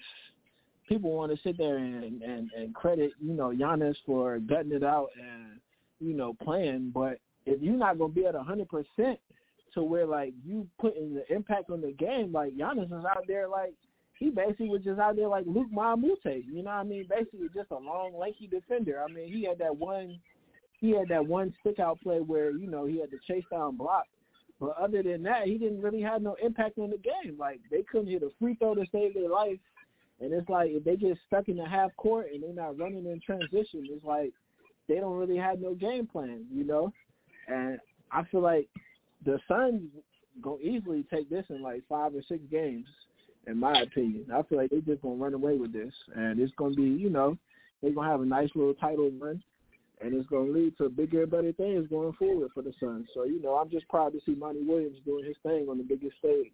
[0.92, 4.84] people want to sit there and, and and credit you know Giannis for gutting it
[4.84, 5.60] out and
[6.00, 9.18] you know playing, but if you're not gonna be at a hundred percent
[9.74, 13.48] to where like you putting the impact on the game, like Giannis is out there
[13.48, 13.74] like
[14.20, 16.84] he basically was just out there like Luc Mbah a Moute, you know what I
[16.84, 17.08] mean?
[17.10, 19.02] Basically just a long, lanky defender.
[19.02, 20.20] I mean, he had that one
[20.80, 23.78] he had that one stick out play where, you know, he had to chase down
[23.78, 24.06] block.
[24.60, 27.38] But other than that, he didn't really have no impact on the game.
[27.40, 29.58] Like they couldn't hit a free throw to save their life.
[30.22, 33.06] And it's like if they get stuck in the half court and they're not running
[33.06, 34.32] in transition, it's like
[34.88, 36.94] they don't really have no game plan, you know.
[37.48, 37.80] And
[38.12, 38.70] I feel like
[39.26, 39.82] the Suns
[40.42, 42.86] gonna easily take this in like five or six games,
[43.48, 44.26] in my opinion.
[44.34, 47.10] I feel like they just gonna run away with this, and it's gonna be, you
[47.10, 47.38] know,
[47.82, 49.42] they're gonna have a nice little title run,
[50.02, 53.08] and it's gonna lead to bigger and better things going forward for the Suns.
[53.16, 55.84] So you know, I'm just proud to see Monty Williams doing his thing on the
[55.84, 56.52] biggest stage.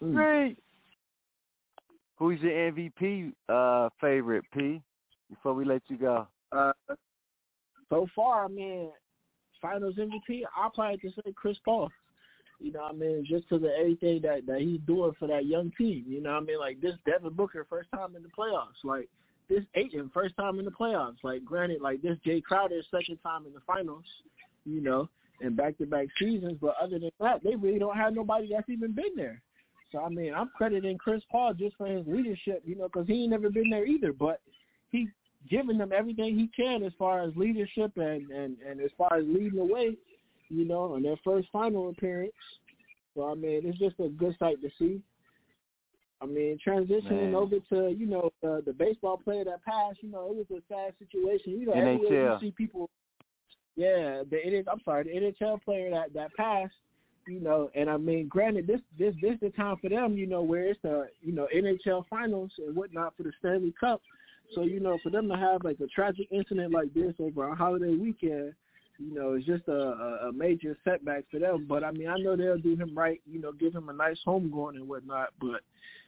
[0.00, 0.56] Great.
[2.16, 4.80] Who's your MVP uh, favorite, P?
[5.30, 6.28] Before we let you go.
[6.52, 6.72] Uh,
[7.88, 8.90] so far, I mean,
[9.60, 11.90] Finals MVP, I'll probably just say Chris Paul.
[12.60, 15.46] You know, what I mean, just to the everything that that he's doing for that
[15.46, 16.04] young team.
[16.06, 18.84] You know, what I mean, like this Devin Booker first time in the playoffs.
[18.84, 19.08] Like
[19.48, 21.16] this Ayton first time in the playoffs.
[21.22, 24.04] Like granted, like this Jae Crowder second time in the finals.
[24.64, 25.08] You know,
[25.40, 26.58] in back to back seasons.
[26.60, 29.42] But other than that, they really don't have nobody that's even been there.
[29.94, 33.22] So I mean, I'm crediting Chris Paul just for his leadership, you know, because he
[33.22, 34.12] ain't never been there either.
[34.12, 34.40] But
[34.90, 35.08] he's
[35.48, 39.24] giving them everything he can as far as leadership and and and as far as
[39.24, 39.96] leading the way,
[40.48, 42.32] you know, in their first final appearance.
[43.14, 45.00] So I mean, it's just a good sight to see.
[46.20, 47.34] I mean, transitioning Man.
[47.36, 50.74] over to you know the, the baseball player that passed, you know, it was a
[50.74, 51.60] sad situation.
[51.60, 52.40] You know, everywhere you NHL.
[52.40, 52.90] see people.
[53.76, 54.66] Yeah, the it is.
[54.70, 55.10] I'm sorry, the
[55.44, 56.74] NHL player that that passed
[57.26, 60.26] you know, and I mean, granted, this this this is the time for them, you
[60.26, 64.00] know, where it's the you know NHL finals and whatnot for the Stanley Cup.
[64.54, 67.54] So you know, for them to have like a tragic incident like this over a
[67.54, 68.54] holiday weekend,
[68.98, 71.66] you know, it's just a, a, major setback for them.
[71.68, 74.18] But I mean, I know they'll do him right, you know, give him a nice
[74.24, 75.30] home going and whatnot.
[75.40, 75.60] But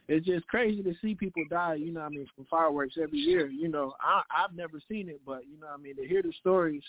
[0.07, 3.47] it's just crazy to see people die, you know, I mean, from fireworks every year.
[3.47, 6.31] You know, I I've never seen it, but you know, I mean, to hear the
[6.39, 6.83] stories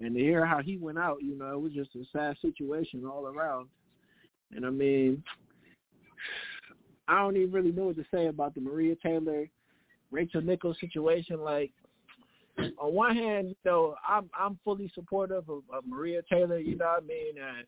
[0.00, 3.04] and to hear how he went out, you know, it was just a sad situation
[3.04, 3.68] all around.
[4.54, 5.22] And I mean,
[7.06, 9.46] I don't even really know what to say about the Maria Taylor,
[10.10, 11.40] Rachel Nichols situation.
[11.40, 11.70] Like,
[12.56, 16.58] on one hand, though, I'm I'm fully supportive of, of Maria Taylor.
[16.58, 17.34] You know what I mean?
[17.36, 17.66] And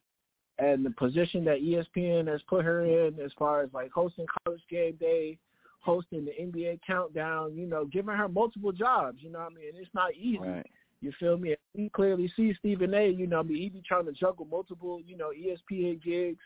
[0.58, 4.62] and the position that ESPN has put her in, as far as like hosting College
[4.70, 5.38] Game Day,
[5.80, 7.54] hosting the NBA Countdown.
[7.56, 9.18] You know, giving her multiple jobs.
[9.20, 9.72] You know what I mean?
[9.74, 10.38] It's not easy.
[10.38, 10.66] Right.
[11.00, 11.54] You feel me?
[11.74, 13.08] We clearly see Stephen A.
[13.08, 16.42] You know, I mean, he be trying to juggle multiple, you know, ESPN gigs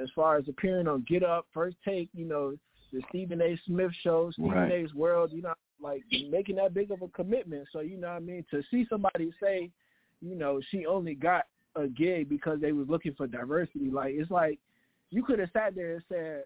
[0.00, 2.56] as far as appearing on Get Up, First Take, you know,
[2.92, 3.58] the Stephen A.
[3.66, 4.72] Smith show, Stephen Right.
[4.72, 5.30] A's World.
[5.32, 7.68] You know, like making that big of a commitment.
[7.72, 9.70] So you know, what I mean, to see somebody say,
[10.22, 11.44] you know, she only got
[11.76, 13.90] a gig because they was looking for diversity.
[13.90, 14.58] Like it's like
[15.10, 16.44] you could have sat there and said,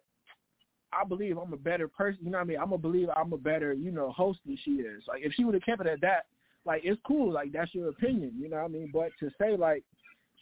[0.92, 2.20] I believe I'm a better person.
[2.22, 2.58] You know what I mean?
[2.58, 5.04] I'm gonna believe I'm a better, you know, host than she is.
[5.06, 6.26] Like if she would have kept it at that,
[6.64, 7.32] like it's cool.
[7.32, 8.32] Like that's your opinion.
[8.38, 8.90] You know what I mean?
[8.92, 9.84] But to say like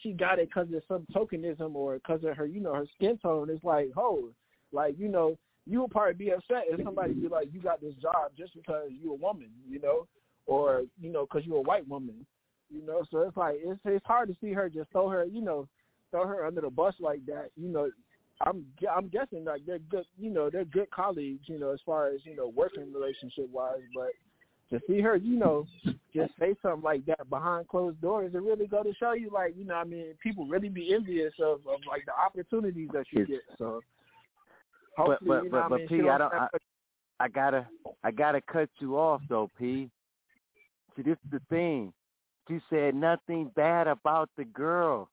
[0.02, 3.18] she got it because of some tokenism or because of her, you know, her skin
[3.18, 4.30] tone, it's like, oh,
[4.72, 7.94] like you know, you would probably be upset if somebody be like, you got this
[8.00, 10.06] job just because you're a woman, you know,
[10.46, 12.26] or you know, because you're a white woman,
[12.70, 13.02] you know.
[13.10, 15.68] So it's like it's it's hard to see her just throw her, you know,
[16.10, 17.90] throw her under the bus like that, you know.
[18.40, 22.08] I'm I'm guessing like they're good, you know, they're good colleagues, you know, as far
[22.08, 23.78] as you know working relationship wise.
[23.94, 24.10] But
[24.70, 25.66] to see her, you know,
[26.12, 29.54] just say something like that behind closed doors, it really go to show you, like,
[29.56, 33.26] you know, I mean, people really be envious of, of like the opportunities that you
[33.26, 33.42] get.
[33.58, 33.80] So
[34.96, 36.32] But hopefully, but you know, but what I mean, P, I don't.
[36.32, 36.46] I,
[37.20, 37.66] I gotta
[38.02, 39.90] I gotta cut you off though, P.
[40.96, 41.92] See, this is the thing.
[42.48, 45.08] She said nothing bad about the girl.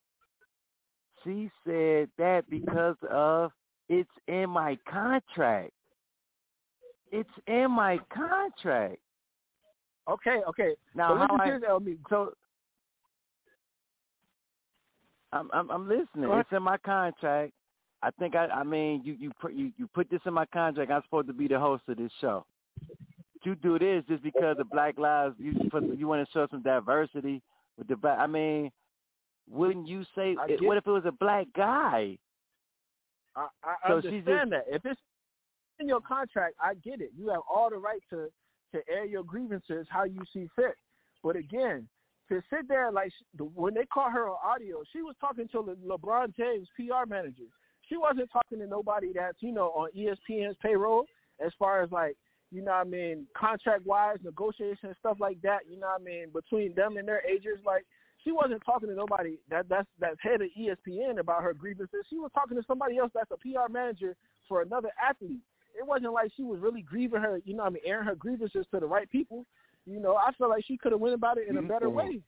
[1.23, 3.51] She said that because of
[3.89, 5.71] it's in my contract.
[7.11, 8.97] It's in my contract.
[10.09, 10.75] Okay, okay.
[10.95, 11.97] Now so how listen I, this, LB.
[12.09, 12.33] so
[15.31, 16.29] I'm I'm, I'm listening.
[16.31, 17.53] It's in my contract.
[18.01, 20.91] I think I I mean you you put you, you put this in my contract.
[20.91, 22.45] I'm supposed to be the host of this show.
[23.43, 25.35] You do this just because of Black Lives.
[25.39, 25.53] You
[25.97, 27.41] you want to show some diversity
[27.77, 28.19] with the black.
[28.19, 28.71] I mean,
[29.49, 30.35] wouldn't you say?
[30.47, 32.17] It- eh, what if it was a black guy?
[33.35, 34.65] I, I So understand that.
[34.67, 34.99] If it's
[35.79, 37.11] in your contract, I get it.
[37.17, 38.27] You have all the right to
[38.73, 40.75] to air your grievances how you see fit.
[41.23, 41.87] But again,
[42.29, 45.59] to sit there like the- when they caught her on audio, she was talking to
[45.59, 47.49] Le- LeBron James PR manager.
[47.89, 51.05] She wasn't talking to nobody that's you know on ESPN's payroll
[51.45, 52.15] as far as like
[52.51, 55.59] you know what I mean contract wise negotiation stuff like that.
[55.69, 57.85] You know what I mean between them and their agents like.
[58.23, 62.05] She wasn't talking to nobody that that's that's head of ESPN about her grievances.
[62.07, 64.15] She was talking to somebody else that's a PR manager
[64.47, 65.39] for another athlete.
[65.75, 68.13] It wasn't like she was really grieving her, you know, what I mean, airing her
[68.13, 69.47] grievances to the right people.
[69.87, 72.21] You know, I feel like she could have went about it in a better way.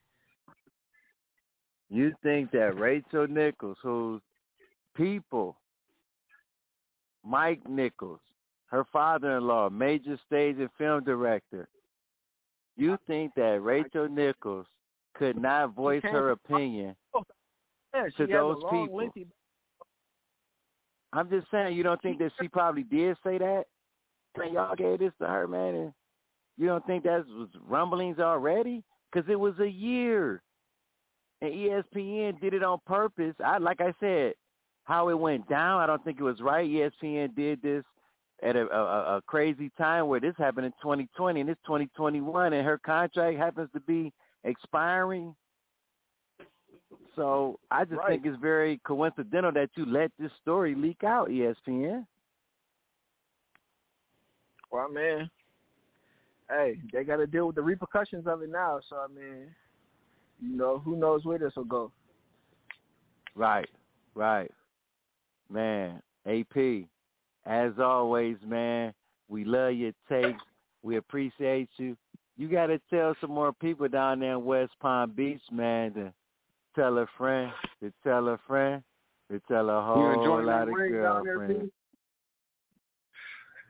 [1.91, 4.21] You think that Rachel Nichols, who's
[4.95, 5.57] people,
[7.23, 8.19] Mike Nichols,
[8.73, 11.67] her father-in-law, major stage and film director,
[12.75, 14.65] you think that Rachel Nichols
[15.13, 16.95] could not voice her opinion
[17.93, 18.97] Yeah, to those long, people?
[18.97, 19.27] lengthy.
[21.13, 23.65] I'm just saying, you don't think that she probably did say that?
[24.35, 25.93] Man, y'all gave this to her, man, and
[26.57, 28.83] you don't think that was rumblings already?
[29.11, 30.41] Because it was a year,
[31.43, 33.35] and ESPN did it on purpose.
[33.45, 34.33] I like I said,
[34.85, 35.79] how it went down.
[35.79, 36.67] I don't think it was right.
[36.67, 37.83] ESPN did this
[38.43, 42.65] at a, a, a crazy time where this happened in 2020 and it's 2021, and
[42.65, 44.11] her contract happens to be
[44.43, 45.35] expiring.
[47.15, 48.09] So I just Right.
[48.09, 52.05] think it's very coincidental that you let this story leak out, ESPN.
[54.71, 55.29] Well, man,
[56.49, 58.79] hey, they got to deal with the repercussions of it now.
[58.89, 59.47] So I mean,
[60.41, 61.91] you know, who knows where this will go?
[63.35, 63.69] Right,
[64.15, 64.51] right.
[65.49, 66.87] Man, AP,
[67.45, 68.93] as always, man,
[69.27, 70.41] we love your takes.
[70.81, 71.97] We appreciate you.
[72.37, 76.13] You got to tell some more people down there in West Palm Beach, man, to
[76.75, 77.51] tell a friend,
[77.81, 78.83] to tell a friend,
[79.31, 81.71] to tell a whole enjoying lot of ring down there, girlfriends.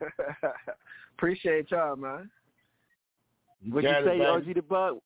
[1.16, 2.30] Appreciate y'all, man.
[3.70, 4.24] What you Got it, say, baby.
[4.24, 4.96] OG the Buck?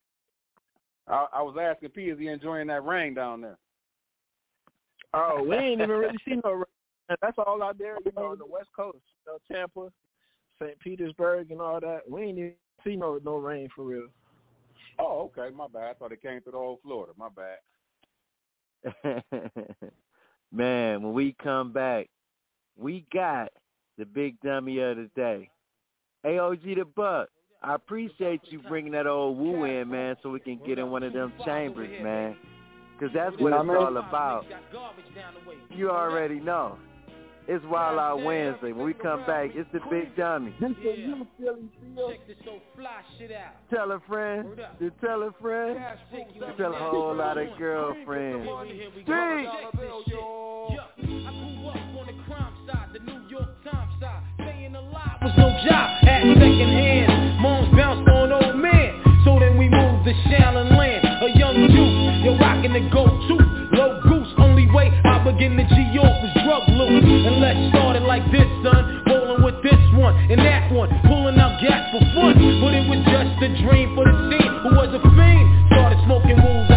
[1.07, 3.59] I, I was asking P, is he enjoying that rain down there?
[5.15, 6.53] Oh, we ain't even really seen no.
[6.53, 6.65] rain.
[7.09, 9.91] That's all out there, you know, on the West Coast, you know, Tampa,
[10.61, 10.79] St.
[10.81, 12.01] Petersburg, and all that.
[12.09, 12.53] We ain't even
[12.85, 14.09] see no no rain for real.
[14.99, 15.91] Oh, okay, my bad.
[15.91, 17.13] I thought it came through the whole Florida.
[17.17, 19.23] My bad.
[20.53, 22.09] Man, when we come back,
[22.77, 23.51] we got
[23.97, 25.51] the big dummy of the day.
[26.25, 27.29] AOG the Buck,
[27.63, 31.03] I appreciate you bringing that old woo in, man, so we can get in one
[31.03, 32.37] of them chambers, man.
[32.99, 34.45] Because that's what it's all about.
[35.71, 36.79] You already know.
[37.51, 38.73] It's Wild Out Wednesday.
[38.73, 40.55] When we come back, it's the big dummy.
[43.71, 45.79] Tell a friend, to tell a friend,
[46.13, 48.47] to tell a whole lot of girlfriends.
[49.03, 49.49] Street!
[55.23, 57.41] was no job at second hand.
[57.41, 58.93] Moms bounced on old man.
[59.25, 61.05] So then we moved to Shallon Land.
[61.25, 63.37] A young Jew, you're rocking the go-to.
[63.75, 66.38] Low goose, only way I begin to G off
[66.89, 67.05] drug.
[67.05, 69.03] And let's start it like this, son.
[69.07, 70.89] Rolling with this one and that one.
[71.05, 72.35] Pulling out gas for fun.
[72.61, 74.53] But it was just a dream for the scene.
[74.65, 75.47] Who was a fiend?
[75.73, 76.69] Started smoking rules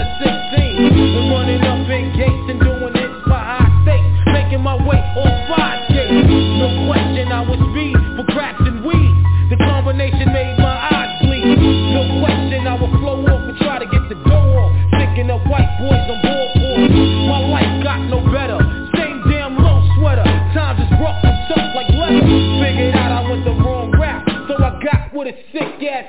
[25.52, 26.06] sick ass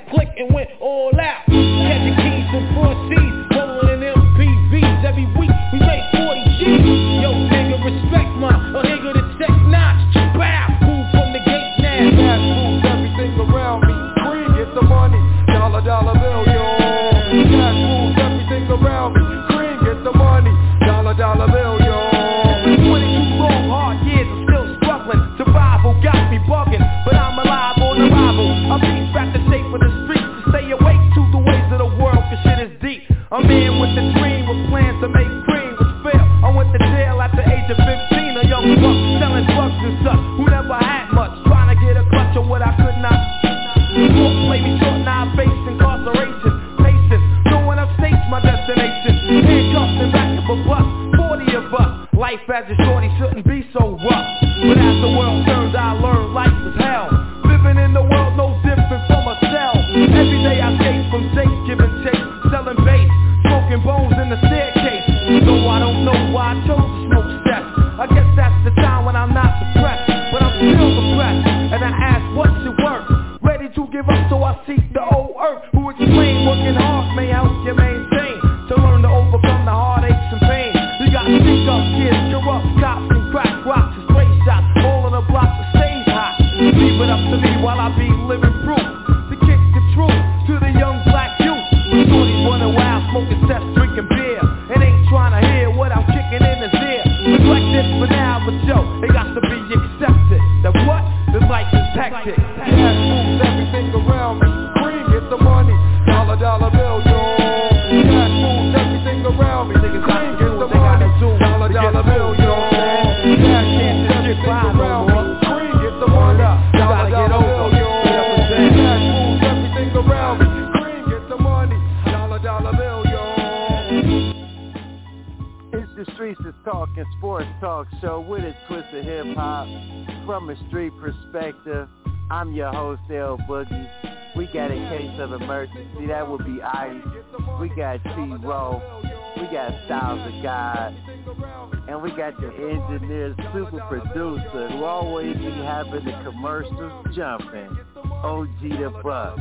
[146.70, 147.78] the jumping.
[147.96, 149.38] OG the Buck.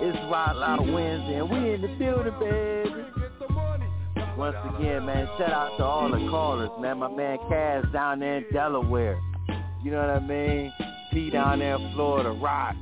[0.00, 3.04] It's Wild Out Wednesday and we in the building, baby.
[4.36, 6.98] Once again, man, shout out to all the callers, man.
[6.98, 9.18] My man Cass down there in Delaware.
[9.84, 10.72] You know what I mean?
[11.12, 12.74] P down there in Florida, Rock.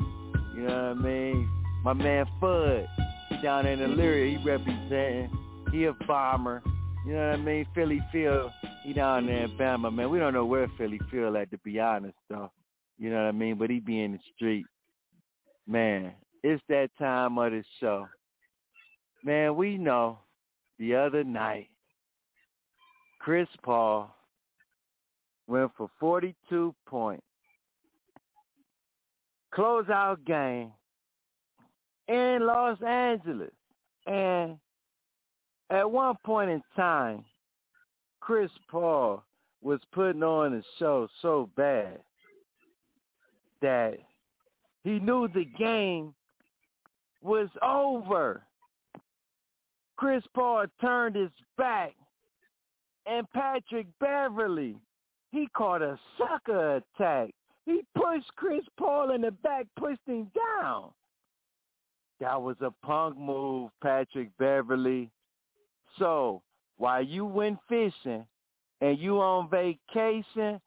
[0.55, 1.49] You know what I mean?
[1.85, 2.87] My man Fudd,
[3.29, 5.31] he down in Elyria, he representing.
[5.71, 6.63] He a bomber.
[7.07, 7.67] You know what I mean?
[7.75, 8.51] Philly Phil,
[8.85, 10.09] he down there in Bama, man.
[10.11, 12.51] We don't know where Philly Phil at, to be honest, though.
[12.99, 13.57] You know what I mean?
[13.57, 14.67] But he be in the street.
[15.67, 16.13] Man,
[16.43, 18.07] it's that time of the show.
[19.25, 20.19] Man, we know
[20.79, 21.69] the other night,
[23.21, 24.15] Chris Paul
[25.47, 27.23] went for 42 points.
[29.55, 30.73] Closeout game
[32.09, 33.53] in Los Angeles.
[34.07, 34.57] And
[35.71, 37.25] at one point in time,
[38.21, 39.23] Chris Paul
[39.61, 41.99] was putting on a show so bad
[43.63, 43.95] that
[44.85, 46.15] he knew the game
[47.23, 48.43] was over.
[49.97, 51.93] Chris Paul turned his back,
[53.07, 54.77] and Patrick Beverley,
[55.31, 57.31] he caught a sucker attack.
[57.65, 60.91] He pushed Chris Paul in the back, pushed him down.
[62.21, 65.11] That was a punk move, Patrick Beverley.
[65.99, 66.43] So
[66.79, 68.27] while you went fishing
[68.81, 70.61] and you on vacation,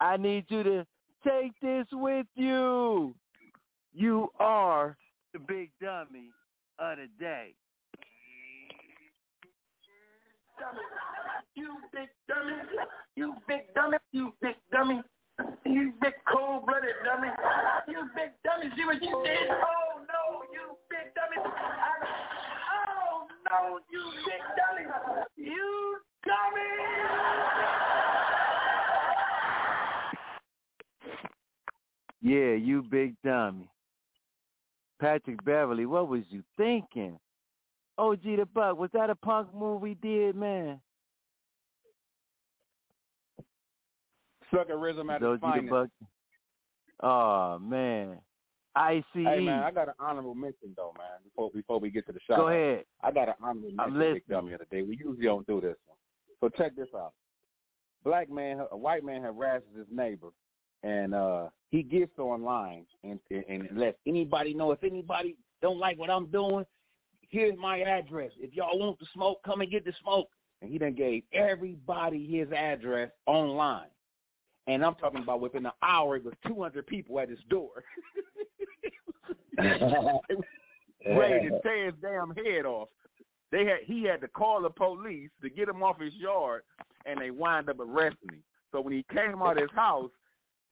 [0.00, 0.86] I need you to
[1.24, 3.14] take this with you.
[3.94, 4.96] You are
[5.32, 6.30] the big dummy
[6.78, 7.54] of the day.
[11.54, 12.52] You big dummy.
[13.16, 13.98] You big dummy.
[14.12, 15.02] You big dummy.
[15.64, 17.28] You big cold-blooded dummy.
[17.88, 18.70] You big dummy.
[18.76, 19.48] See what you did?
[19.50, 21.42] Oh, no, you big dummy.
[21.42, 21.92] I,
[22.76, 24.86] oh, no, you big dummy.
[25.36, 27.83] You dummy.
[32.24, 33.68] Yeah, you big dummy.
[34.98, 37.18] Patrick Beverley, what was you thinking?
[37.98, 40.80] OG the Buck, was that a punk move we did, man?
[44.52, 45.70] Suckerism at OG its the finest.
[45.70, 45.88] Buck.
[47.02, 48.18] Oh man.
[48.74, 49.04] ICE.
[49.12, 51.06] Hey man, I got an honorable mention though, man.
[51.24, 52.84] Before before we get to the shot, Go ahead.
[53.02, 54.22] I got an honorable I'm mention, big listening.
[54.30, 54.82] dummy of the day.
[54.82, 55.98] We usually don't do this one,
[56.40, 57.12] so check this out.
[58.02, 60.28] Black man, a white man harasses his neighbor,
[60.84, 66.10] and uh he gets online and and lets anybody know if anybody don't like what
[66.10, 66.64] I'm doing.
[67.30, 68.30] Here's my address.
[68.38, 70.28] If y'all want the smoke, come and get the smoke.
[70.62, 73.88] And he done gave everybody his address online.
[74.68, 77.82] And I'm talking about within an hour, it was 200 people at his door.
[79.58, 82.88] ready to tear his damn head off.
[83.50, 86.62] They had he had to call the police to get him off his yard,
[87.04, 88.42] and they wind up arresting him.
[88.72, 90.10] So when he came out of his house,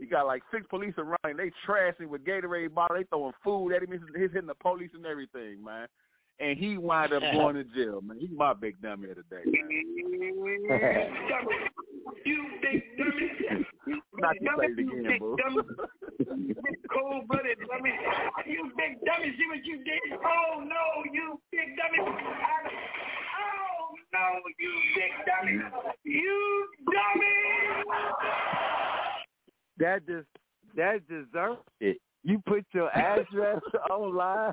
[0.02, 1.36] he got like six police around him.
[1.36, 2.96] They trashed him with Gatorade bottle.
[2.96, 3.92] They throwing food at him.
[3.92, 5.86] He's, he's hitting the police and everything, man.
[6.40, 8.18] And he wind up going to jail, man.
[8.18, 9.68] He's my big dummy of the day, man.
[12.24, 13.30] You big dummy.
[14.14, 15.36] Not to say it again, boo.
[16.92, 17.92] Cold-blooded dummy.
[18.46, 19.32] You big dummy.
[19.38, 20.18] See what you did?
[20.18, 21.98] Oh, no, you big dummy.
[22.02, 22.66] I,
[23.38, 25.62] oh, no, you big dummy.
[26.02, 28.81] You dummy.
[29.82, 30.28] That just
[30.76, 31.98] that deserves it.
[32.22, 33.60] You put your address
[33.90, 34.52] online.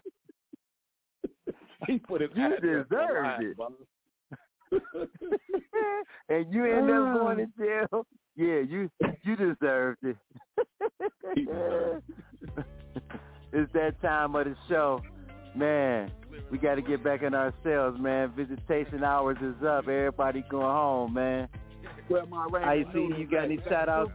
[1.85, 3.56] He put his You deserved it.
[6.30, 8.07] and you end up going to jail.
[8.35, 8.89] Yeah, you
[9.23, 10.18] you deserved it.
[13.53, 14.99] it's that time of the show.
[15.56, 16.11] Man,
[16.51, 18.34] we got to get back in ourselves, man.
[18.35, 19.84] Visitation hours is up.
[19.88, 21.47] Everybody going home, man.
[22.07, 24.11] Where my I see you got any shout outs?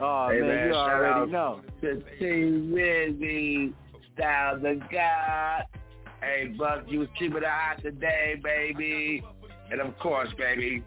[0.00, 1.60] Oh, Hey, man, man, you already know.
[1.80, 3.72] to T Rizzy,
[4.14, 5.64] Styles of God.
[6.20, 9.22] Hey, Buck, you was keeping it hot today, baby.
[9.70, 10.82] And of course, baby,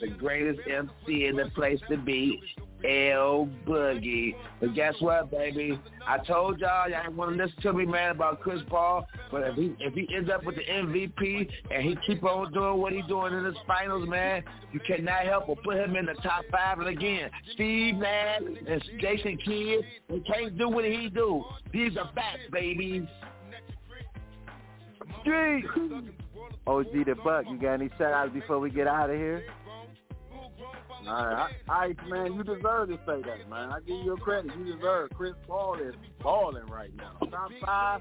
[0.00, 2.40] the greatest MC in the place to be,
[2.84, 4.34] L Boogie.
[4.60, 5.78] But guess what, baby?
[6.06, 9.06] I told y'all y'all didn't want to listen to me, man, about Chris Paul.
[9.30, 12.78] But if he if he ends up with the MVP and he keep on doing
[12.78, 14.42] what he's doing in his finals, man,
[14.72, 16.78] you cannot help but put him in the top five.
[16.78, 21.44] And again, Steve Nash and Jason Kidd, they can't do what he do.
[21.72, 23.08] These are facts, baby.
[25.22, 25.64] Street.
[26.66, 29.44] OG the Buck, you got any shout outs before we get out of here?
[31.08, 33.70] All right, I, I, man, you deserve to say that, man.
[33.70, 34.50] I give you credit.
[34.58, 35.10] You deserve.
[35.14, 37.12] Chris Paul is balling right now.
[37.28, 38.00] Top five,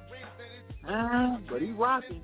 [1.49, 2.21] but he rocking.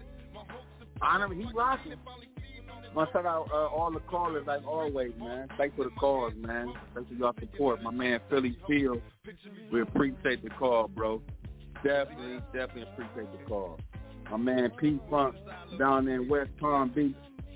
[1.01, 1.93] Honor, he rocking.
[1.93, 5.47] I want to shout out uh, all the callers like always, man.
[5.57, 6.73] Thanks for the calls, man.
[6.93, 7.81] Thanks for your support.
[7.81, 9.01] My man Philly Field,
[9.71, 11.21] we appreciate the call, bro.
[11.83, 13.79] Definitely, definitely appreciate the call.
[14.31, 15.35] My man P Funk
[15.77, 17.15] down in West Palm Beach.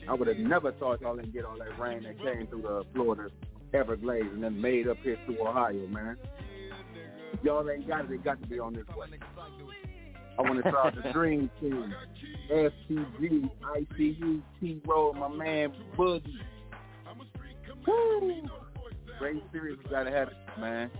[0.09, 2.83] I would have never thought y'all didn't get all that rain that came through the
[2.93, 3.29] Florida
[3.73, 6.17] Everglades and then made up here to Ohio, man.
[7.43, 9.07] Y'all ain't got it, they got to be on this way.
[10.37, 11.93] I want to shout the Dream Team,
[12.51, 16.25] STG, ICU, T-Roll, my man Boogie.
[17.87, 18.41] Woo!
[19.17, 20.91] Great series we got to have it, man.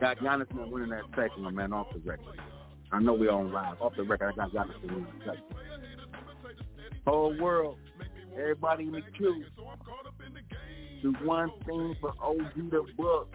[0.00, 2.40] Got Giannis winning that second one, man, off the record.
[2.92, 3.80] I know we on live.
[3.80, 5.36] Off the record, I got winning that.
[7.06, 7.76] Whole world,
[8.36, 9.44] everybody in the queue,
[11.02, 13.28] do one thing for OG the Buck.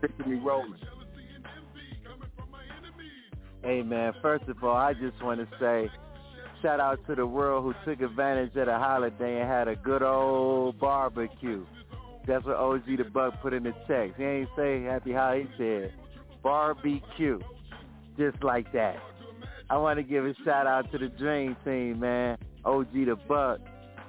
[0.00, 0.74] Picture me rolling.
[3.62, 5.90] Hey man, first of all, I just want to say
[6.62, 10.02] shout out to the world who took advantage of the holiday and had a good
[10.02, 11.66] old barbecue.
[12.26, 14.16] That's what OG the Buck put in the text.
[14.16, 15.92] He ain't say happy holiday, he said
[16.42, 17.40] barbecue.
[18.16, 18.96] Just like that.
[19.68, 22.38] I want to give a shout out to the Dream Team, man.
[22.64, 23.60] OG the Buck,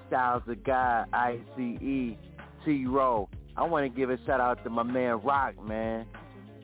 [0.07, 2.17] Styles the Guy, ICE,
[2.65, 3.29] T-Row.
[3.55, 6.05] I want to give a shout out to my man Rock, man.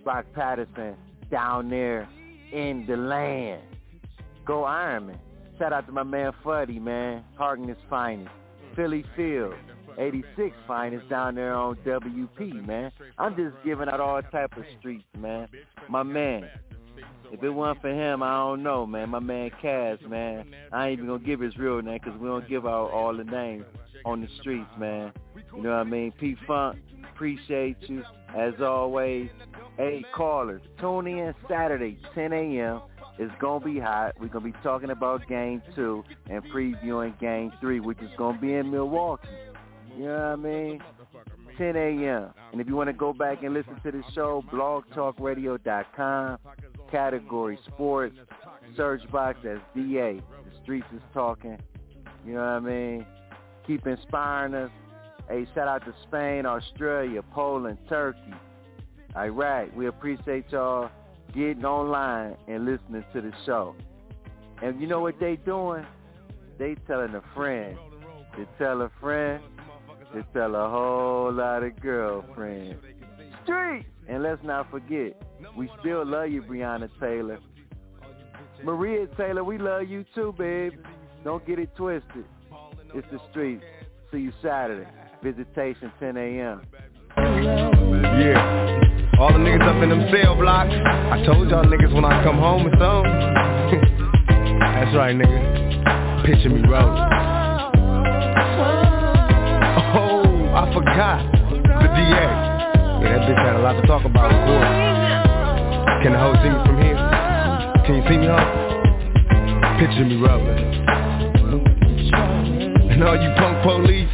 [0.03, 0.95] Rock Patterson
[1.29, 2.07] down there
[2.51, 3.61] in the land.
[4.45, 5.19] Go Ironman.
[5.59, 7.23] Shout out to my man Fuddy, man.
[7.35, 8.31] Harkness finest.
[8.75, 9.53] Philly Field.
[9.97, 12.91] 86 finest down there on WP, man.
[13.17, 15.47] I'm just giving out all type of streets, man.
[15.89, 16.47] My man.
[17.31, 19.09] If it wasn't for him, I don't know, man.
[19.09, 20.53] My man Kaz, man.
[20.71, 23.23] I ain't even gonna give his real name because we don't give out all the
[23.23, 23.65] names
[24.05, 25.11] on the streets, man.
[25.55, 26.11] You know what I mean?
[26.13, 26.77] P Funk,
[27.13, 28.03] appreciate you
[28.35, 29.29] as always.
[29.77, 32.81] Hey, callers, tune in Saturday, 10 a.m.
[33.19, 34.13] It's gonna be hot.
[34.19, 38.53] We're gonna be talking about Game Two and previewing Game Three, which is gonna be
[38.53, 39.27] in Milwaukee.
[39.97, 40.81] You know what I mean?
[41.57, 42.29] 10 a.m.
[42.51, 46.37] And if you want to go back and listen to the show, blogtalkradio.com,
[46.91, 48.15] category sports,
[48.75, 50.15] search box as DA.
[50.15, 51.57] The streets is talking.
[52.25, 53.05] You know what I mean?
[53.65, 54.71] Keep inspiring us.
[55.29, 58.33] Hey, shout out to Spain, Australia, Poland, Turkey,
[59.15, 59.75] Iraq.
[59.75, 60.89] We appreciate y'all
[61.33, 63.75] getting online and listening to the show.
[64.61, 65.85] And you know what they doing?
[66.57, 67.77] They telling a friend.
[68.37, 69.43] They tell a friend.
[70.13, 72.81] They tell a whole lot of girlfriends.
[73.43, 73.85] Street!
[74.07, 75.21] And let's not forget,
[75.55, 77.39] we still love you, Breonna Taylor.
[78.63, 80.73] Maria Taylor, we love you too, babe.
[81.23, 82.25] Don't get it twisted.
[82.93, 83.63] It's the streets.
[84.11, 84.89] See you Saturday.
[85.21, 86.61] Visitation 10 a.m.
[87.17, 88.87] Yeah.
[89.19, 90.71] All the niggas up in them cell blocks.
[90.71, 93.03] I told y'all niggas when I come home it's on.
[94.59, 96.25] That's right, nigga.
[96.25, 97.03] Picture me rolling.
[99.97, 100.21] Oh,
[100.53, 101.31] I forgot.
[101.51, 102.57] The DA.
[103.01, 104.86] Yeah, that bitch had a lot to talk about, of course.
[106.03, 106.99] Can the hoe see me from here?
[107.85, 108.67] Can you see me, hoe?
[109.79, 110.59] Picture me rolling.
[112.91, 114.11] And all you punk police,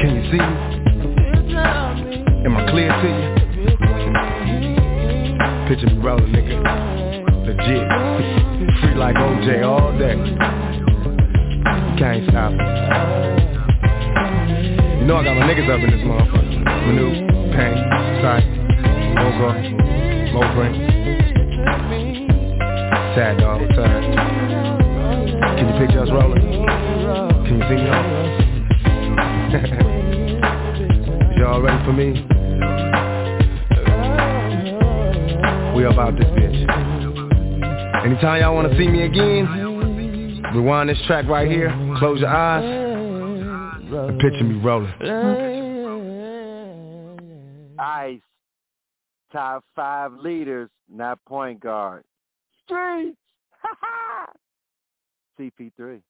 [0.00, 0.54] can you see me?
[2.46, 3.28] Am I clear to you?
[5.68, 6.56] Picture me rolling, nigga.
[7.44, 7.84] Legit.
[8.80, 10.16] Free like OJ all day.
[11.98, 12.64] Can't stop me.
[15.00, 16.62] You know I got my niggas up in this motherfucker.
[16.86, 17.08] Manu,
[17.56, 17.80] Payne,
[18.22, 18.46] Sight,
[20.38, 20.72] Mogo, Mobrin.
[23.14, 24.02] Sad dog, sad.
[25.58, 26.42] Can you picture us rolling?
[27.46, 27.98] Can you see me on?
[31.38, 32.08] Y'all ready for me?
[35.76, 36.58] We about this bitch.
[38.04, 39.46] Anytime y'all wanna see me again,
[40.54, 44.92] rewind this track right here, close your eyes, and picture me rolling.
[47.78, 48.20] Ice.
[49.32, 52.04] Top five leaders, not point guard.
[52.64, 53.16] Streets.
[55.38, 56.00] CP3.